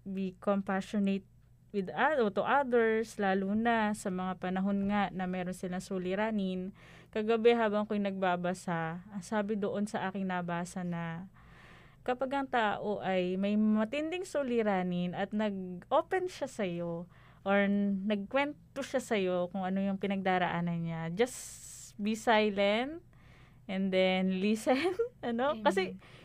[0.06, 1.26] be compassionate
[1.74, 1.90] with
[2.22, 6.70] o to others, lalo na sa mga panahon nga na meron silang suliranin.
[7.11, 11.28] Kagabi habang ko'y nagbabasa, sabi doon sa aking nabasa na
[12.06, 17.04] kapag ang tao ay may matinding suliranin at nag-open siya sa'yo
[17.44, 17.68] or
[18.08, 21.67] nagkwento siya sa'yo kung ano yung pinagdaraanan niya, just
[21.98, 23.02] be silent
[23.68, 24.96] and then listen.
[25.20, 25.58] ano?
[25.58, 25.64] Amen.
[25.66, 25.82] Kasi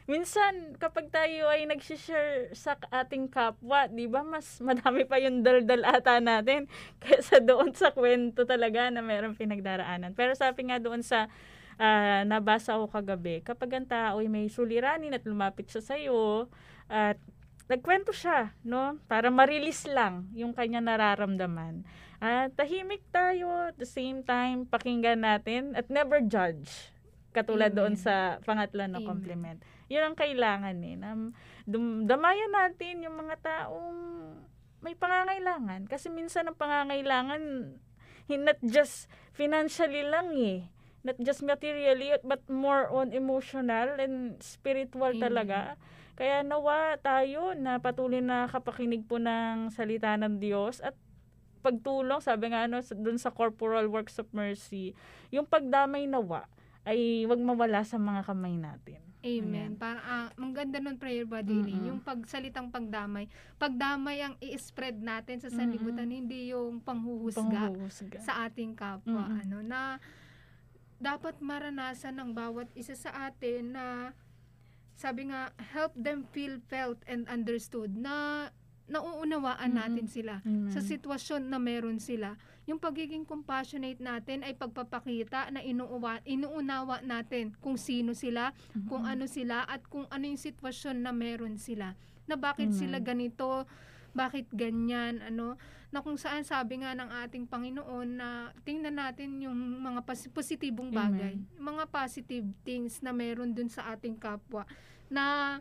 [0.08, 5.84] minsan kapag tayo ay nag-share sa ating kapwa, 'di ba, mas madami pa yung daldal
[5.84, 6.72] ata natin
[7.04, 10.16] kaysa doon sa kwento talaga na meron pinagdaraanan.
[10.16, 11.28] Pero sabi nga doon sa
[11.82, 16.48] ah, nabasa ko kagabi, kapag ang tao ay may suliranin at lumapit siya sa iyo
[16.88, 17.18] at
[17.72, 19.00] nagkwento siya, no?
[19.08, 21.88] Para ma-release lang yung kanya nararamdaman.
[22.24, 26.88] At tahimik tayo at the same time pakinggan natin at never judge.
[27.36, 27.80] Katulad Amen.
[27.84, 29.10] doon sa pangatlo na Amen.
[29.12, 29.60] compliment.
[29.92, 30.96] Yun ang kailangan eh.
[30.96, 31.20] Na
[31.68, 34.00] dum- damayan natin yung mga taong
[34.80, 35.84] may pangangailangan.
[35.92, 37.76] Kasi minsan ang pangangailangan,
[38.32, 40.72] not just financially lang eh.
[41.04, 45.20] Not just materially, but more on emotional and spiritual Amen.
[45.20, 45.76] talaga.
[46.16, 50.96] Kaya nawa tayo na patuloy na kapakinig po ng salita ng Diyos at
[51.64, 54.92] pagtulong, sabi nga ano, dun sa corporal works of mercy,
[55.32, 56.44] yung pagdamay nawa
[56.84, 59.00] ay wag mawala sa mga kamay natin.
[59.24, 59.80] Amen.
[59.80, 61.88] Para ah, ang ganda nun prayer body Mm-mm.
[61.88, 63.32] yung pagsalitang pagdamay.
[63.56, 68.20] Pagdamay ang i-spread natin sa sanlibutan, hindi yung panghuhusga Panghuhusga.
[68.20, 69.32] sa ating kapwa.
[69.32, 69.40] Mm-mm.
[69.48, 70.04] Ano na
[71.00, 74.12] dapat maranasan ng bawat isa sa atin na
[74.94, 78.48] sabi nga help them feel felt and understood na
[78.88, 79.80] nauunawaan Mm-mm.
[79.80, 80.72] natin sila Amen.
[80.72, 82.36] sa sitwasyon na meron sila.
[82.68, 88.56] Yung pagiging compassionate natin ay pagpapakita na inuuwa, inuunawa natin kung sino sila,
[88.88, 91.96] kung ano sila, at kung ano yung sitwasyon na meron sila.
[92.24, 92.80] Na bakit Amen.
[92.80, 93.68] sila ganito,
[94.16, 95.60] bakit ganyan, ano,
[95.94, 101.38] na kung saan sabi nga ng ating Panginoon na tingnan natin yung mga positibong bagay,
[101.38, 101.46] Amen.
[101.60, 104.66] yung mga positive things na meron dun sa ating kapwa,
[105.12, 105.60] na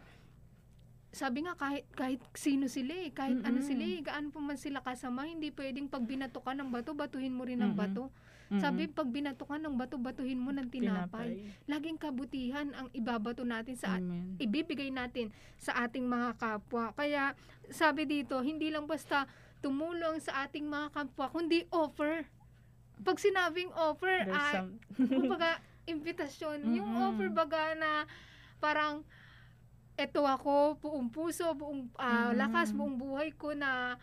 [1.12, 3.68] sabi nga kahit kahit sino sila eh, kahit ano Mm-mm.
[3.68, 7.30] sila eh, gaano pa man sila kasama, hindi pwedeng pag binato ka ng bato, batuhin
[7.30, 7.78] mo rin ng Mm-mm.
[7.78, 8.08] bato.
[8.52, 11.40] Sabi pag binato ka ng bato, batuhin mo ng tinapay.
[11.64, 14.36] Laging kabutihan ang ibabato natin sa at- Amen.
[14.36, 16.92] ibibigay natin sa ating mga kapwa.
[16.92, 17.32] Kaya
[17.72, 19.24] sabi dito, hindi lang basta
[19.64, 22.28] tumulong sa ating mga kapwa, kundi offer.
[23.00, 25.56] Pag sinabing offer, There's ah, some- kumbaga,
[25.88, 26.76] imbitasyon.
[26.76, 27.04] Yung Mm-mm.
[27.08, 28.04] offer baga na
[28.60, 29.00] parang,
[29.94, 32.36] eto ako, buong puso, buong ah, Mm.
[32.38, 34.00] lakas, buong buhay ko na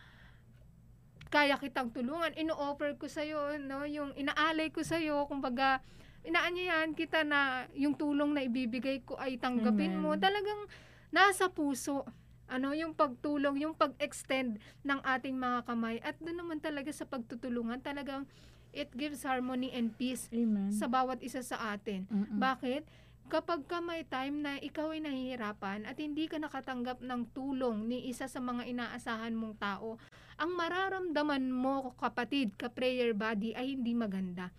[1.30, 2.34] kaya kitang tulungan.
[2.34, 3.86] Ino-offer ko sa'yo, no?
[3.86, 5.78] Yung inaalay ko sa'yo, kumbaga,
[6.26, 10.14] inaanyayan kita na yung tulong na ibibigay ko ay tanggapin mo.
[10.14, 10.20] Amen.
[10.20, 10.60] Talagang
[11.08, 12.02] nasa puso.
[12.50, 16.02] Ano, yung pagtulong, yung pag-extend ng ating mga kamay.
[16.02, 18.26] At doon naman talaga sa pagtutulungan, talagang
[18.74, 20.74] it gives harmony and peace Amen.
[20.74, 22.10] sa bawat isa sa atin.
[22.10, 22.42] Mm-mm.
[22.42, 22.82] Bakit?
[23.30, 28.10] Kapag ka may time na ikaw ay nahihirapan at hindi ka nakatanggap ng tulong ni
[28.10, 30.02] isa sa mga inaasahan mong tao,
[30.34, 34.50] ang mararamdaman mo, kapatid, ka-prayer body, ay hindi maganda.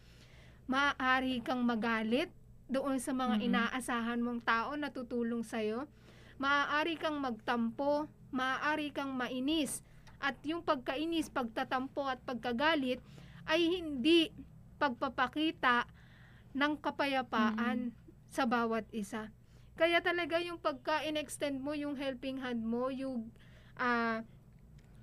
[0.72, 2.32] Maaari kang magalit
[2.72, 3.46] doon sa mga Mhm.
[3.52, 5.84] inaasahan mong tao na tutulong sa'yo.
[6.40, 9.84] Maaari kang magtampo, maaari kang mainis.
[10.24, 13.04] At yung pagkainis, pagtatampo at pagkagalit
[13.52, 14.32] ay hindi
[14.80, 15.92] pagpapakita
[16.56, 17.92] ng kapayapaan
[18.32, 19.28] sa bawat isa.
[19.76, 23.28] Kaya talaga yung pagka-in-extend mo yung helping hand mo, yung
[23.76, 24.24] ah,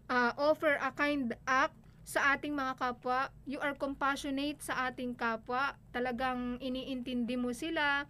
[0.08, 1.76] ah, offer a kind act
[2.08, 8.08] sa ating mga kapwa, you are compassionate sa ating kapwa, talagang iniintindi mo sila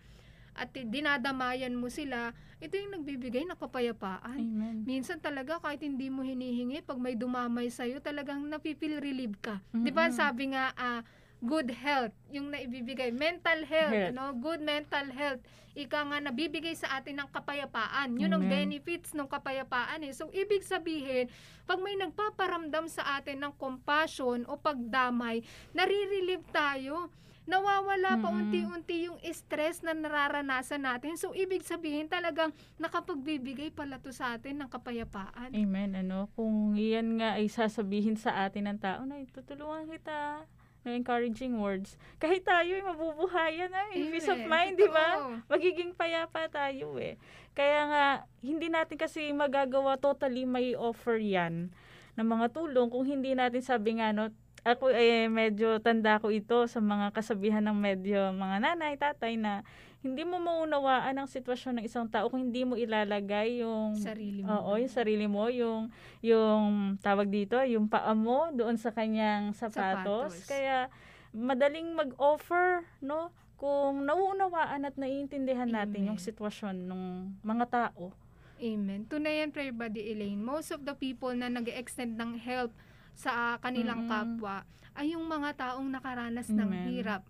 [0.55, 2.31] at dinadamayan mo sila,
[2.63, 4.39] ito yung nagbibigay ng kapayapaan.
[4.39, 4.87] Amen.
[4.87, 9.63] Minsan talaga kahit hindi mo hinihingi, pag may dumamay sa'yo, talagang napipil relieve ka.
[9.71, 11.03] Di ba sabi nga, ah,
[11.43, 13.15] good health, yung naibibigay.
[13.15, 14.15] Mental health, Health.
[14.15, 14.35] no?
[14.39, 15.43] good mental health.
[15.79, 18.19] Ika nga nabibigay sa atin ng kapayapaan.
[18.19, 18.67] Yun ang Amen.
[18.75, 20.11] benefits ng kapayapaan eh.
[20.11, 21.31] So, ibig sabihin,
[21.71, 27.15] pag may nagpaparamdam sa atin ng compassion o pagdamay, nare-relieve tayo
[27.49, 31.17] nawawala pa unti-unti yung stress na nararanasan natin.
[31.17, 35.57] So, ibig sabihin talagang nakapagbibigay pala to sa atin ng kapayapaan.
[35.57, 35.97] Amen.
[35.97, 40.45] Ano, kung iyan nga ay sasabihin sa atin ng tao na tutulungan kita
[40.87, 44.51] ng encouraging words, kahit tayo ay mabubuhayan ay peace of Amen.
[44.51, 45.39] mind, di ba?
[45.51, 47.19] Magiging payapa tayo eh.
[47.55, 48.05] Kaya nga,
[48.39, 51.75] hindi natin kasi magagawa totally may offer yan
[52.19, 54.31] ng mga tulong kung hindi natin sabi nga, no,
[54.67, 59.63] ako eh medyo tanda ko ito sa mga kasabihan ng medyo mga nanay, tatay na
[59.99, 64.55] hindi mo maunawaan ang sitwasyon ng isang tao kung hindi mo ilalagay yung Sarili mo.
[64.55, 65.91] Oo, yung sarili mo, yung
[66.23, 70.39] yung tawag dito, yung paa mo doon sa kanyang sapatos.
[70.39, 70.47] Sapatos.
[70.47, 70.87] Kaya
[71.35, 73.35] madaling mag-offer, no?
[73.59, 76.09] Kung nauunawaan at naiintindihan natin Amen.
[76.15, 77.03] yung sitwasyon ng
[77.43, 78.15] mga tao.
[78.59, 79.03] Amen.
[79.07, 80.39] Tunay yan, Prayer Buddy Elaine.
[80.39, 82.71] Most of the people na nag extend ng help
[83.19, 84.11] sa kanilang Mm-mm.
[84.39, 84.63] kapwa
[84.95, 86.87] ay yung mga taong nakaranas ng Amen.
[86.95, 87.27] hirap.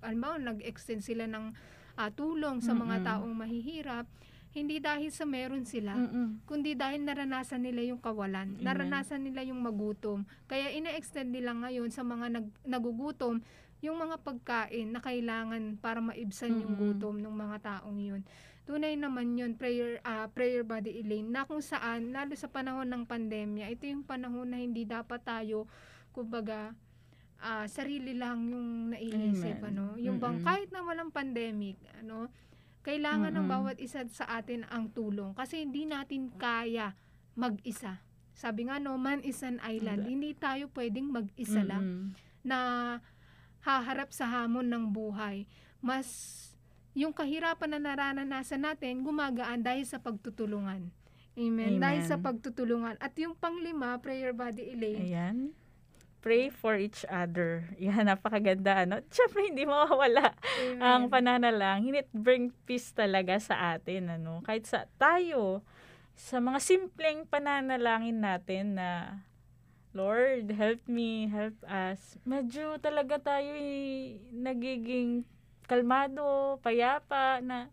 [0.00, 1.52] Alam mo, nag-extend sila ng
[1.96, 3.08] ah, tulong sa mga Mm-mm.
[3.08, 4.08] taong mahihirap.
[4.56, 6.48] Hindi dahil sa meron sila, Mm-mm.
[6.48, 8.64] kundi dahil naranasan nila yung kawalan, Amen.
[8.64, 10.24] naranasan nila yung magutom.
[10.48, 13.44] Kaya ina-extend nila ngayon sa mga nag, nagugutom
[13.84, 16.96] yung mga pagkain na kailangan para maibsan yung Mm-mm.
[16.96, 18.24] gutom ng mga taong yun.
[18.66, 23.06] Tunay naman yun, prayer, ah, prayer body Elaine, na kung saan, lalo sa panahon ng
[23.06, 25.70] pandemya, ito yung panahon na hindi dapat tayo,
[26.10, 26.74] kumbaga,
[27.38, 29.70] ah, sarili lang yung naiisip, Amen.
[29.70, 30.46] ano, yung bang Mm-mm.
[30.50, 32.26] kahit na walang pandemic, ano,
[32.86, 33.54] kailangan ng Mm-mm.
[33.54, 36.94] bawat isa sa atin ang tulong kasi hindi natin kaya
[37.34, 37.98] mag-isa.
[38.30, 40.06] Sabi nga no, man is an island.
[40.06, 40.10] Wala.
[40.14, 42.06] Hindi tayo pwedeng mag-isa lang Mm-mm.
[42.46, 42.58] na
[43.66, 45.50] haharap sa hamon ng buhay.
[45.82, 46.06] Mas
[46.96, 50.88] yung kahirapan na naranasan natin gumagaan dahil sa pagtutulungan.
[51.36, 51.76] Amen.
[51.76, 51.76] Amen.
[51.76, 52.96] Dahil sa pagtutulungan.
[52.96, 55.38] At yung panglima, prayer body Elaine, Ayan.
[56.24, 57.68] Pray for each other.
[57.78, 58.82] Yan, napakaganda.
[58.82, 59.04] Ano?
[59.12, 60.80] Siyempre, hindi mawawala Amen.
[60.80, 62.00] ang pananalangin.
[62.00, 64.16] It bring peace talaga sa atin.
[64.16, 64.40] Ano?
[64.42, 65.62] Kahit sa tayo,
[66.16, 69.20] sa mga simpleng pananalangin natin na
[69.92, 72.20] Lord, help me, help us.
[72.24, 73.52] Medyo talaga tayo
[74.32, 75.24] nagiging
[75.66, 77.68] kalmado, payapa, na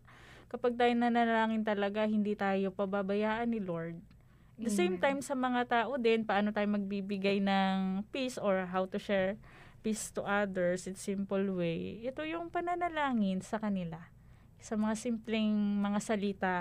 [0.50, 3.98] kapag tayo nanalangin talaga, hindi tayo pababayaan ni Lord.
[4.54, 8.86] At the same time, sa mga tao din, paano tayo magbibigay ng peace or how
[8.86, 9.34] to share
[9.82, 12.00] peace to others in simple way.
[12.06, 14.00] Ito yung pananalangin sa kanila.
[14.56, 16.56] Sa mga simpleng mga salita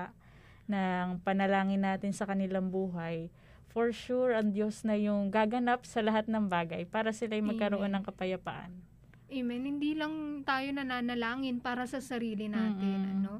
[0.67, 3.31] ng panalangin natin sa kanilang buhay,
[3.71, 8.03] for sure, ang Diyos na yung gaganap sa lahat ng bagay para sila'y magkaroon ng
[8.03, 8.92] kapayapaan.
[9.33, 9.65] Amen.
[9.65, 13.13] Hindi lang tayo nananalangin para sa sarili natin, Mm-mm.
[13.17, 13.33] ano.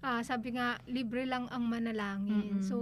[0.00, 2.60] Ah, sabi nga libre lang ang manalangin.
[2.60, 2.64] Mm-mm.
[2.64, 2.76] So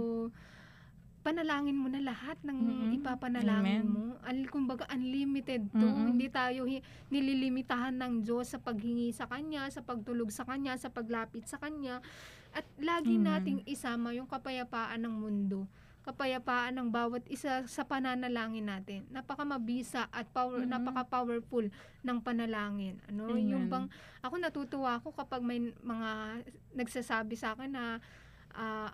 [1.23, 2.97] panalangin mo na lahat ng Mm-mm.
[2.99, 3.95] ipapanalangin Amen.
[3.95, 4.03] mo.
[4.27, 5.87] Al, kumbaga unlimited to.
[5.87, 6.15] Mm-mm.
[6.15, 10.91] Hindi tayo hi- nililimitahan ng Diyos sa paghingi sa Kanya, sa pagtulog sa Kanya, sa
[10.91, 12.03] paglapit sa Kanya.
[12.51, 13.23] At lagi Amen.
[13.23, 15.63] nating isama yung kapayapaan ng mundo
[16.03, 19.07] kapayapaan ng bawat isa sa pananalangin natin.
[19.07, 20.71] Napakamabisa at power, Mm-mm.
[20.71, 21.71] napaka-powerful
[22.03, 22.99] ng panalangin.
[23.07, 23.47] Ano, Amen.
[23.47, 23.87] yung bang
[24.19, 26.43] ako natutuwa ako kapag may mga
[26.75, 28.03] nagsasabi sa akin na
[28.51, 28.91] ah,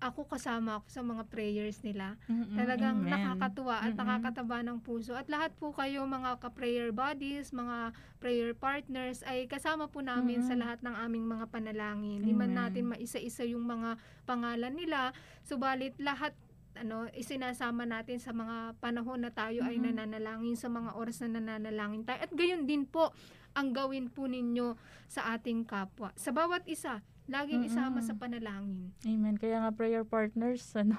[0.00, 2.16] ako kasama ako sa mga prayers nila.
[2.24, 2.56] Mm-mm.
[2.56, 3.12] Talagang Amen.
[3.12, 4.00] nakakatuwa at Mm-mm.
[4.00, 5.12] nakakataba ng puso.
[5.12, 10.56] At lahat po kayo mga ka-prayer buddies, mga prayer partners ay kasama po namin sa
[10.56, 10.64] Mm-mm.
[10.64, 12.24] lahat ng aming mga panalangin.
[12.24, 15.12] Di man natin maisa-isa yung mga pangalan nila,
[15.44, 16.32] subalit lahat
[16.80, 20.00] ano isinasama natin sa mga panahon na tayo ay Mm-mm.
[20.00, 22.24] nananalangin sa mga oras na nananalangin tayo.
[22.24, 23.12] At gayon din po
[23.52, 24.78] ang gawin po ninyo
[25.10, 26.14] sa ating kapwa.
[26.16, 28.04] Sa bawat isa, laging isama Mm-mm.
[28.04, 28.90] sa panalangin.
[29.00, 29.34] Amen.
[29.34, 30.98] Kaya nga prayer partners, ano,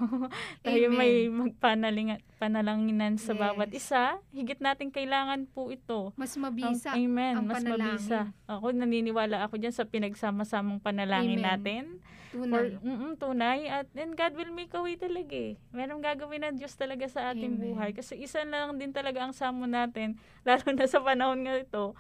[0.60, 0.96] tayo Amen.
[0.96, 3.42] may magpanalingan, panalanginan sa Yes.
[3.42, 4.04] bawat isa.
[4.32, 6.16] Higit natin kailangan po ito.
[6.16, 7.36] Mas Ang- mabisa amen.
[7.36, 8.00] ang Mas panalangin.
[8.00, 8.20] mabisa.
[8.48, 11.46] Ako, naniniwala ako dyan sa pinagsama-samang panalangin Amen.
[11.46, 11.84] natin.
[12.32, 12.80] Tunay.
[12.80, 13.68] mm tunay.
[13.68, 15.60] At then God will make a way talaga eh.
[15.70, 17.76] Meron gagawin ng Diyos talaga sa ating Amen.
[17.76, 17.92] buhay.
[17.92, 20.16] Kasi isa lang din talaga ang samo natin,
[20.48, 21.92] lalo na sa panahon nga ito.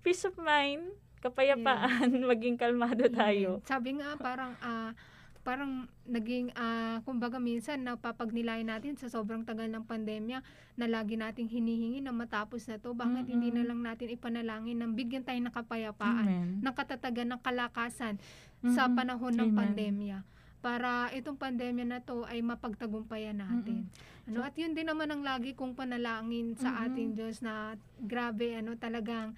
[0.00, 0.84] Peace of mind,
[1.20, 3.60] kapayapaan, maging kalmado tayo.
[3.60, 3.68] Amen.
[3.68, 4.92] Sabi nga parang ah,
[5.40, 10.44] parang naging ah, kumbaga minsan napapagnilayan natin sa sobrang tagal ng pandemya
[10.76, 12.92] na lagi nating hinihingi na matapos na to.
[12.92, 16.48] Bakit hindi na lang natin ipanalangin ng bigyan tayo ng kapayapaan, Amen.
[16.60, 18.20] ng katatagan, ng kalakasan
[18.68, 18.96] sa Mm-mm.
[18.96, 19.56] panahon ng Amen.
[19.56, 20.18] pandemya
[20.60, 23.88] para itong pandemya na to ay mapagtagumpayan natin.
[24.28, 26.84] Ano at yun din naman ang lagi kong panalangin sa Mm-mm.
[26.92, 29.32] ating Diyos na grabe ano talagang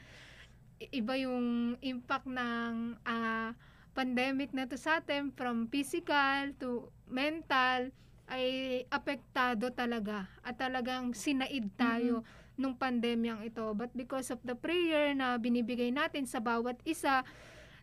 [0.91, 3.55] iba yung impact ng ah,
[3.93, 7.93] pandemic na to sa atin from physical to mental
[8.33, 12.25] ay apektado talaga at talagang sinaid tayo
[12.57, 13.65] nung pandemyang ito.
[13.77, 17.21] But because of the prayer na binibigay natin sa bawat isa,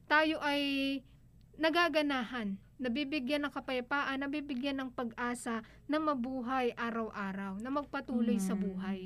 [0.09, 0.61] tayo ay
[1.59, 8.63] nagaganahan, nabibigyan ng kapayapaan, nabibigyan ng pag-asa na mabuhay araw-araw, na magpatuloy sa Amen.
[8.63, 8.99] buhay.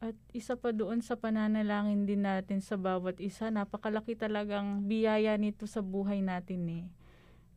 [0.00, 5.68] At isa pa doon sa pananalangin din natin sa bawat isa, napakalaki talagang biyaya nito
[5.68, 6.84] sa buhay natin eh.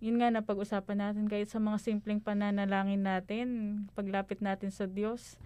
[0.03, 3.47] Yun nga na pag-usapan natin kahit sa mga simpleng pananalangin natin,
[3.95, 5.39] paglapit natin sa Diyos,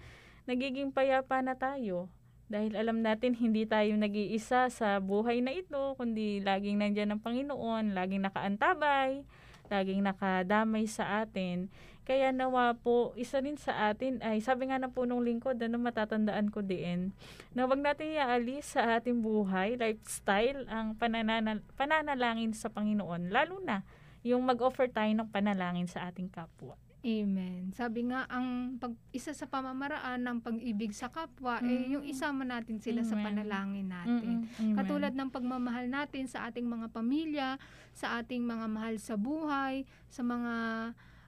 [0.49, 2.09] nagiging payapa na tayo.
[2.49, 7.93] Dahil alam natin hindi tayo nag-iisa sa buhay na ito, kundi laging nandyan ang Panginoon,
[7.93, 9.21] laging nakaantabay,
[9.69, 11.69] laging nakadamay sa atin.
[12.07, 16.47] Kaya nawa po, isa rin sa atin ay, sabi nga ng punong lingkod, ano matatandaan
[16.47, 17.11] ko din,
[17.51, 23.27] na wag natin iaalis sa ating buhay, lifestyle, ang pananal- pananalangin sa Panginoon.
[23.27, 23.83] Lalo na,
[24.23, 26.79] yung mag-offer tayo ng panalangin sa ating kapwa.
[27.03, 27.75] Amen.
[27.75, 31.87] Sabi nga, ang pag, isa sa pamamaraan ng pag-ibig sa kapwa, eh, Mm.
[31.91, 33.25] yung isama natin sila sa Amen.
[33.27, 34.47] panalangin natin.
[34.47, 34.59] Mm-mm.
[34.63, 34.75] Amen.
[34.79, 37.59] Katulad ng pagmamahal natin sa ating mga pamilya,
[37.91, 40.53] sa ating mga mahal sa buhay, sa mga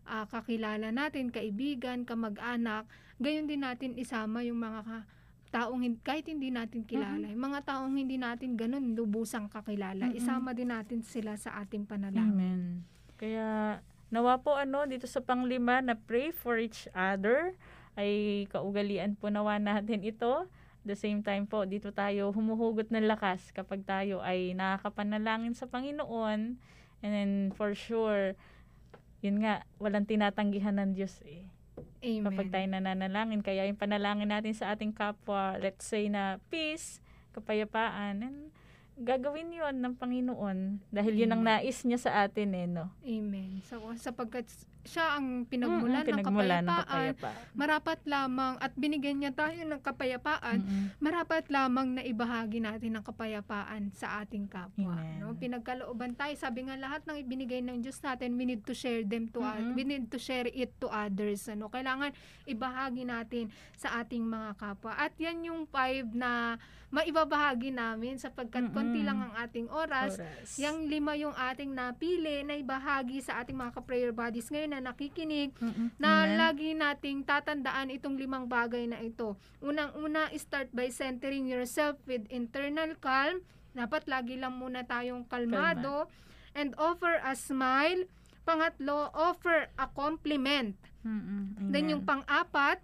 [0.10, 2.89] ah, kakilala natin, kaibigan, kamag-anak,
[3.22, 5.07] gayon din natin isama yung mga ka-
[5.49, 10.18] taong kahit hindi natin kilala, yung mga taong hindi natin ganun lubusang kakilala, Mm-mm.
[10.18, 12.34] isama din natin sila sa ating panalangin.
[12.38, 12.62] Amen.
[13.18, 13.82] Kaya
[14.14, 17.53] nawa po ano dito sa panglima na pray for each other
[17.97, 20.45] ay kaugalian po nawa natin ito.
[20.88, 26.55] The same time po dito tayo humuhugot ng lakas kapag tayo ay nakakapanalangin sa Panginoon.
[26.99, 28.38] And then for sure
[29.20, 31.43] yun nga walang tinatanggihan ng Diyos eh.
[31.99, 32.24] Amen.
[32.32, 37.03] Kapag tayo nananalangin kaya yung panalangin natin sa ating kapwa let's say na peace,
[37.36, 38.38] kapayapaan and
[39.00, 41.64] gagawin yon ng Panginoon dahil yun ang Amen.
[41.64, 42.91] nais niya sa atin eh no.
[43.02, 43.64] Amen.
[43.64, 44.45] So, sapagkat
[44.80, 47.54] siya ang pinagmulan, Mm-mm, ng pinagmulan ng kapayapaan, kapayapaan.
[47.54, 50.86] marapat lamang at binigyan niya tayo ng kapayapaan, Mm-mm.
[51.04, 54.95] marapat lamang na ibahagi natin ang kapayapaan sa ating kapwa.
[54.95, 55.20] Amen.
[55.20, 55.36] No?
[55.36, 56.32] Pinagkalooban tayo.
[56.36, 59.76] Sabi nga lahat ng ibinigay ng Diyos natin, we need to share them to Mm-mm.
[59.76, 61.47] we need to share it to others.
[61.52, 61.68] Ano?
[61.68, 62.16] Kailangan
[62.47, 64.95] ibahagi natin sa ating mga kapwa.
[64.95, 66.56] At yan yung five na
[66.89, 68.76] maibabahagi namin sapagkat Mm-mm.
[68.89, 70.17] Konti lang ang ating oras.
[70.17, 70.57] Oras.
[70.57, 75.53] Yang lima yung ating napili na ibahagi sa ating mga ka-prayer buddies ngayon na nakikinig
[75.61, 75.93] Mm-mm.
[76.01, 76.37] na Amen.
[76.41, 79.37] lagi nating tatandaan itong limang bagay na ito.
[79.61, 83.45] Unang-una, start by centering yourself with internal calm.
[83.77, 86.09] Dapat lagi lang muna tayong kalmado.
[86.57, 88.09] And offer a smile.
[88.41, 90.73] Pangatlo, offer a compliment.
[91.69, 92.81] Then yung pang-apat,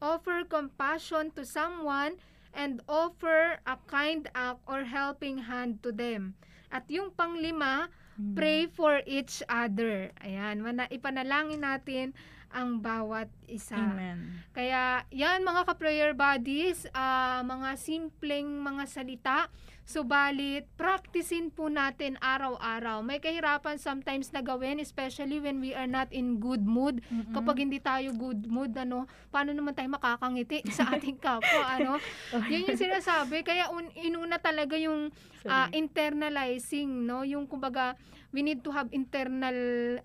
[0.00, 2.16] offer compassion to someone
[2.54, 6.34] and offer a kind act or helping hand to them.
[6.72, 8.34] At yung panglima, Amen.
[8.36, 10.12] pray for each other.
[10.24, 12.12] Ayan, ipanalangin natin
[12.52, 13.76] ang bawat isa.
[13.76, 14.44] Amen.
[14.52, 19.38] Kaya yan mga ka-prayer buddies, ah, mga simpleng mga salita,
[19.82, 23.02] subalit practicein po natin araw-araw.
[23.02, 27.02] May kahirapan sometimes na gawin, especially when we are not in good mood.
[27.10, 27.34] Mm-mm.
[27.34, 31.98] Kapag hindi tayo good mood, ano, paano naman tayo makakangiti sa ating kapwa, ano?
[32.52, 33.42] Yun yung sinasabi.
[33.42, 35.10] Kaya un, inuna talaga yung
[35.42, 35.74] Sorry.
[35.74, 37.26] internalizing, no?
[37.26, 37.98] Yung kumbaga,
[38.32, 39.54] we need to have internal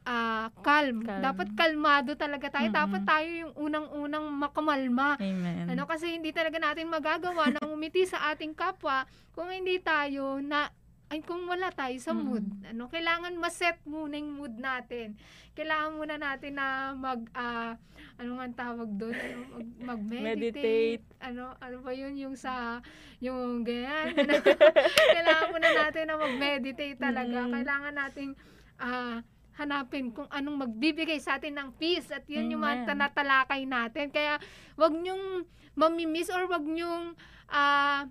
[0.03, 0.99] ah, calm.
[1.01, 1.23] Calm.
[1.23, 2.67] Dapat kalmado talaga tayo.
[2.67, 2.80] Mm-mm.
[2.84, 5.15] Dapat tayo yung unang-unang makamalma.
[5.17, 5.71] Amen.
[5.71, 10.67] Ano kasi hindi talaga natin magagawa na umiti sa ating kapwa kung hindi tayo na
[11.07, 12.19] ay kung wala tayo sa Mm.
[12.19, 12.45] mood.
[12.67, 15.15] Ano, kailangan ma-set muna yung mood natin.
[15.55, 17.80] Kailangan muna natin na mag ah,
[18.19, 19.15] ano nga tawag doon?
[19.15, 20.99] Ano, mag, mag-meditate.
[20.99, 21.07] Meditate.
[21.18, 22.78] Ano, ano ba yun yung sa
[23.18, 24.13] yung ganyan.
[25.18, 27.38] Kailangan muna natin na mag-meditate talaga.
[27.41, 27.51] Mm.
[27.57, 28.32] Kailangan nating
[28.78, 29.18] ah,
[29.57, 32.88] hanapin kung anong magbibigay sa atin ng peace at yun yung mga Amen.
[32.88, 34.13] tanatalakay natin.
[34.13, 34.38] Kaya
[34.78, 35.41] wag nyong
[35.74, 37.18] mamimiss or wag nyong
[37.49, 38.05] ah,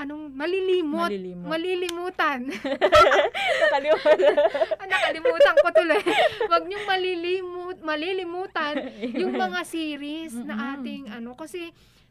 [0.00, 1.48] anong malilimot, Malilimot.
[1.50, 2.40] malilimutan.
[2.48, 4.16] Nakalimutan.
[4.80, 6.00] Ah, nakalimutan ko tuloy.
[6.48, 8.74] wag nyong malilimut, malilimutan
[9.12, 11.68] yung mga series na ating ano kasi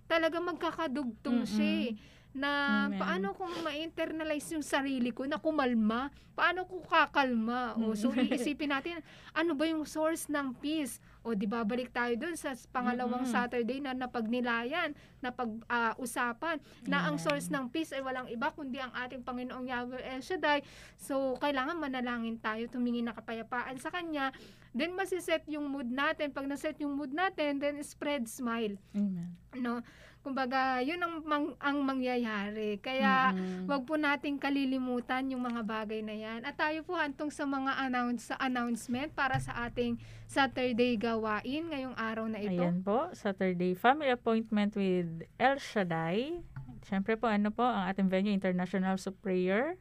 [0.10, 1.53] talaga magkakadugtong Mm-mm.
[1.53, 1.91] siya eh.
[2.30, 3.01] na Amen.
[3.01, 7.74] paano kung ma-internalize yung sarili ko na kumalma, paano ko kakalma?
[7.74, 9.01] O, so iisipin natin,
[9.34, 11.01] ano ba yung source ng peace?
[11.26, 13.34] O di ba balik tayo dun sa pangalawang Mm-mm.
[13.34, 14.93] Saturday na napagnilayan,
[15.26, 17.26] napag-usapan na ang Amen.
[17.26, 20.62] source ng peace ay walang iba kundi ang ating Panginoong Yahweh El Shaddai.
[21.01, 24.30] So kailangan manalangin tayo, tumingin na kapayapaan sa Kanya
[24.74, 26.30] then masiset yung mood natin.
[26.34, 28.78] Pag naset yung mood natin, then spread smile.
[28.94, 29.34] Amen.
[29.58, 29.82] No?
[30.20, 32.76] Kumbaga, yun ang, mang- ang mangyayari.
[32.84, 33.72] Kaya, Mm-mm.
[33.72, 36.44] wag po nating kalilimutan yung mga bagay na yan.
[36.44, 39.96] At tayo po hantong sa mga announce, sa announcement para sa ating
[40.28, 42.52] Saturday gawain ngayong araw na ito.
[42.52, 46.44] Ayan po, Saturday family appointment with El Shaddai.
[46.84, 49.80] Siyempre po, ano po, ang ating venue, International of Prayer.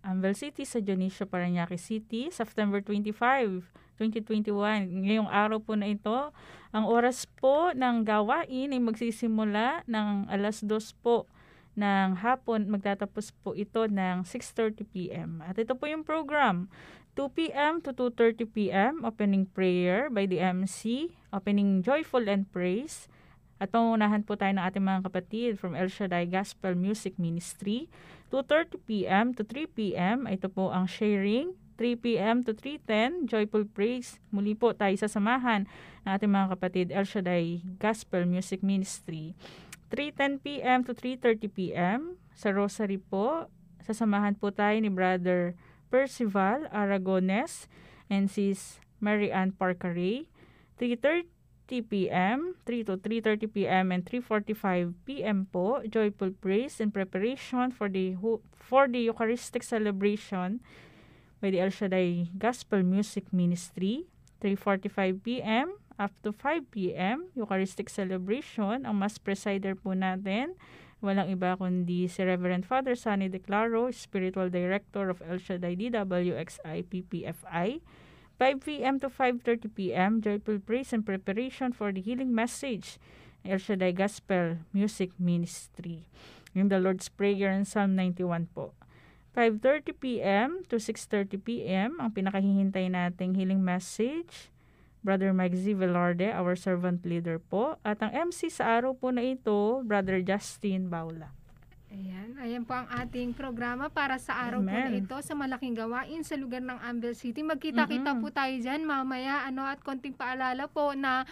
[0.00, 3.68] Anvil City sa Dionisio, Paranaque City, September 25,
[4.00, 5.06] 2021.
[5.06, 6.32] Ngayong araw po na ito,
[6.72, 10.72] ang oras po ng gawain ay magsisimula ng alas 2
[11.04, 11.28] po
[11.76, 12.64] ng hapon.
[12.72, 15.30] Magtatapos po ito ng 6.30 p.m.
[15.44, 16.72] At ito po yung program.
[17.18, 17.72] 2 p.m.
[17.84, 18.92] to 2.30 p.m.
[19.04, 21.12] Opening prayer by the MC.
[21.34, 23.10] Opening Joyful and Praise.
[23.60, 27.92] At pangunahan po tayo ng ating mga kapatid from El Shaddai Gospel Music Ministry.
[28.32, 29.26] 2.30 p.m.
[29.36, 30.24] to 3 p.m.
[30.24, 31.52] Ito po ang sharing.
[31.76, 32.36] 3 p.m.
[32.44, 34.20] to 3.10, Joyful Praise.
[34.28, 35.64] Muli po tayo sasamahan
[36.04, 39.32] ng ating mga kapatid El Shaddai Gospel Music Ministry.
[39.88, 40.84] 3.10 p.m.
[40.84, 42.20] to 3.30 p.m.
[42.36, 43.48] Sa Rosary po,
[43.84, 45.56] sasamahan po tayo ni Brother
[45.88, 47.64] Percival Aragones
[48.12, 50.28] and Sis Mary Ann Parcaray.
[50.76, 51.29] 3.30
[51.78, 53.94] p.m., 3 to 3.30 p.m.
[53.94, 55.46] and 3.45 p.m.
[55.54, 58.18] po, Joyful Praise in preparation for the,
[58.58, 60.58] for the Eucharistic celebration
[61.38, 64.10] by the El Shaddai Gospel Music Ministry.
[64.42, 65.78] 3.45 p.m.
[66.00, 67.30] up to 5 p.m.
[67.38, 68.82] Eucharistic celebration.
[68.82, 70.58] Ang Mass Presider po natin,
[70.98, 77.68] walang iba kundi si Reverend Father Sunny Declaro, Spiritual Director of El Shaddai DWXI PPFI.
[78.40, 78.96] 5 p.m.
[78.96, 80.24] to 5.30 p.m.
[80.24, 82.96] Joyful Praise and Preparation for the Healing Message.
[83.44, 86.08] El Shaddai Gospel Music Ministry.
[86.56, 88.72] Yung the Lord's Prayer and Psalm 91 po.
[89.36, 90.64] 5.30 p.m.
[90.72, 92.00] to 6.30 p.m.
[92.00, 94.48] ang pinakahihintay nating healing message.
[95.04, 95.76] Brother Mike Z.
[95.76, 97.76] Velarde, our servant leader po.
[97.84, 101.36] At ang MC sa araw po na ito, Brother Justin Baula.
[101.90, 105.02] Ayan, ayan po ang ating programa para sa araw po na Amen.
[105.02, 107.42] ito sa malaking gawain sa lugar ng Ambel City.
[107.42, 108.20] Magkita-kita Mhm.
[108.22, 111.26] po tayo dyan mamaya ano at konting paalala po na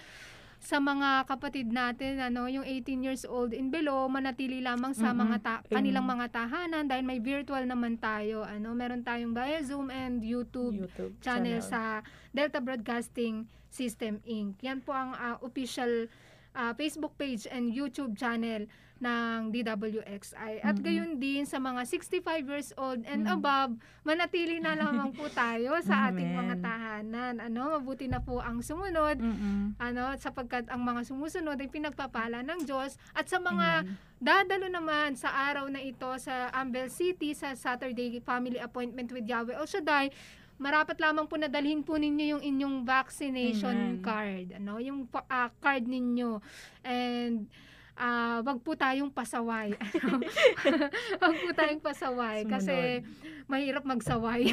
[0.59, 5.19] sa mga kapatid natin ano yung 18 years old in below manatili lamang sa Mhm.
[5.21, 9.87] mga ta- kanilang mga tahanan dahil may virtual naman tayo ano meron tayong via Zoom
[9.89, 14.59] and YouTube, YouTube channel sa Delta Broadcasting System Inc.
[14.61, 16.11] Yan po ang ah, official
[16.59, 18.67] ah, Facebook page and YouTube channel
[18.99, 20.59] ng DWXI.
[20.59, 20.83] At Mhm.
[20.83, 23.39] gayon din sa mga 65 years old and Mhm.
[23.39, 23.71] above,
[24.03, 27.39] manatili na lamang po tayo sa ating mga tahanan.
[27.39, 29.23] Ano, mabuti na po ang sumunod.
[29.23, 29.79] Mm-mm.
[29.79, 34.07] Ano, sapagkat ang mga sumusunod ay pinagpapala ng Diyos at sa mga Amen.
[34.19, 39.55] Dadalo naman sa araw na ito sa Ambel City sa Saturday Family Appointment with Yahweh
[39.55, 40.11] El Shaddai.
[40.59, 44.03] Marapat lamang po na dalhin po ninyo yung inyong vaccination Amen.
[44.03, 46.43] card, ano, yung ah, card ninyo.
[46.83, 47.47] And
[47.99, 49.75] ah wag po tayong pasaway.
[49.99, 50.87] Ano?
[51.19, 53.03] wag po tayong pasaway kasi
[53.51, 54.47] mahirap magsaway.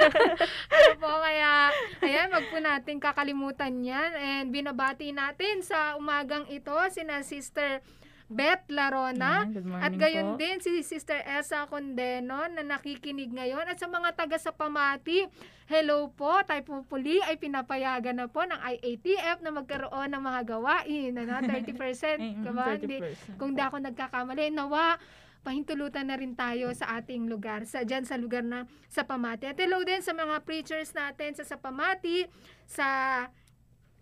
[0.76, 4.10] ano po, kaya, ayan, wag po natin kakalimutan yan.
[4.14, 7.82] And binabati natin sa umagang ito, sina Sister
[8.28, 9.48] Beth Larona.
[9.48, 10.36] Ayan, morning At gayon po.
[10.36, 13.64] din si Sister Elsa Condeno na nakikinig ngayon.
[13.64, 15.24] At sa mga taga sa Pamati,
[15.64, 20.40] hello po, tayo po puli ay pinapayagan na po ng IATF na magkaroon ng mga
[20.44, 21.16] gawain.
[21.16, 22.20] Ano, 30%.
[22.20, 22.64] Ay, mm, diba?
[22.76, 23.40] Hindi- 30%.
[23.40, 25.00] kung di ako nagkakamali, nawa,
[25.40, 29.48] pahintulutan na rin tayo sa ating lugar, sa dyan sa lugar na sa Pamati.
[29.48, 32.28] At hello din sa mga preachers natin sa Sapamati,
[32.68, 32.86] sa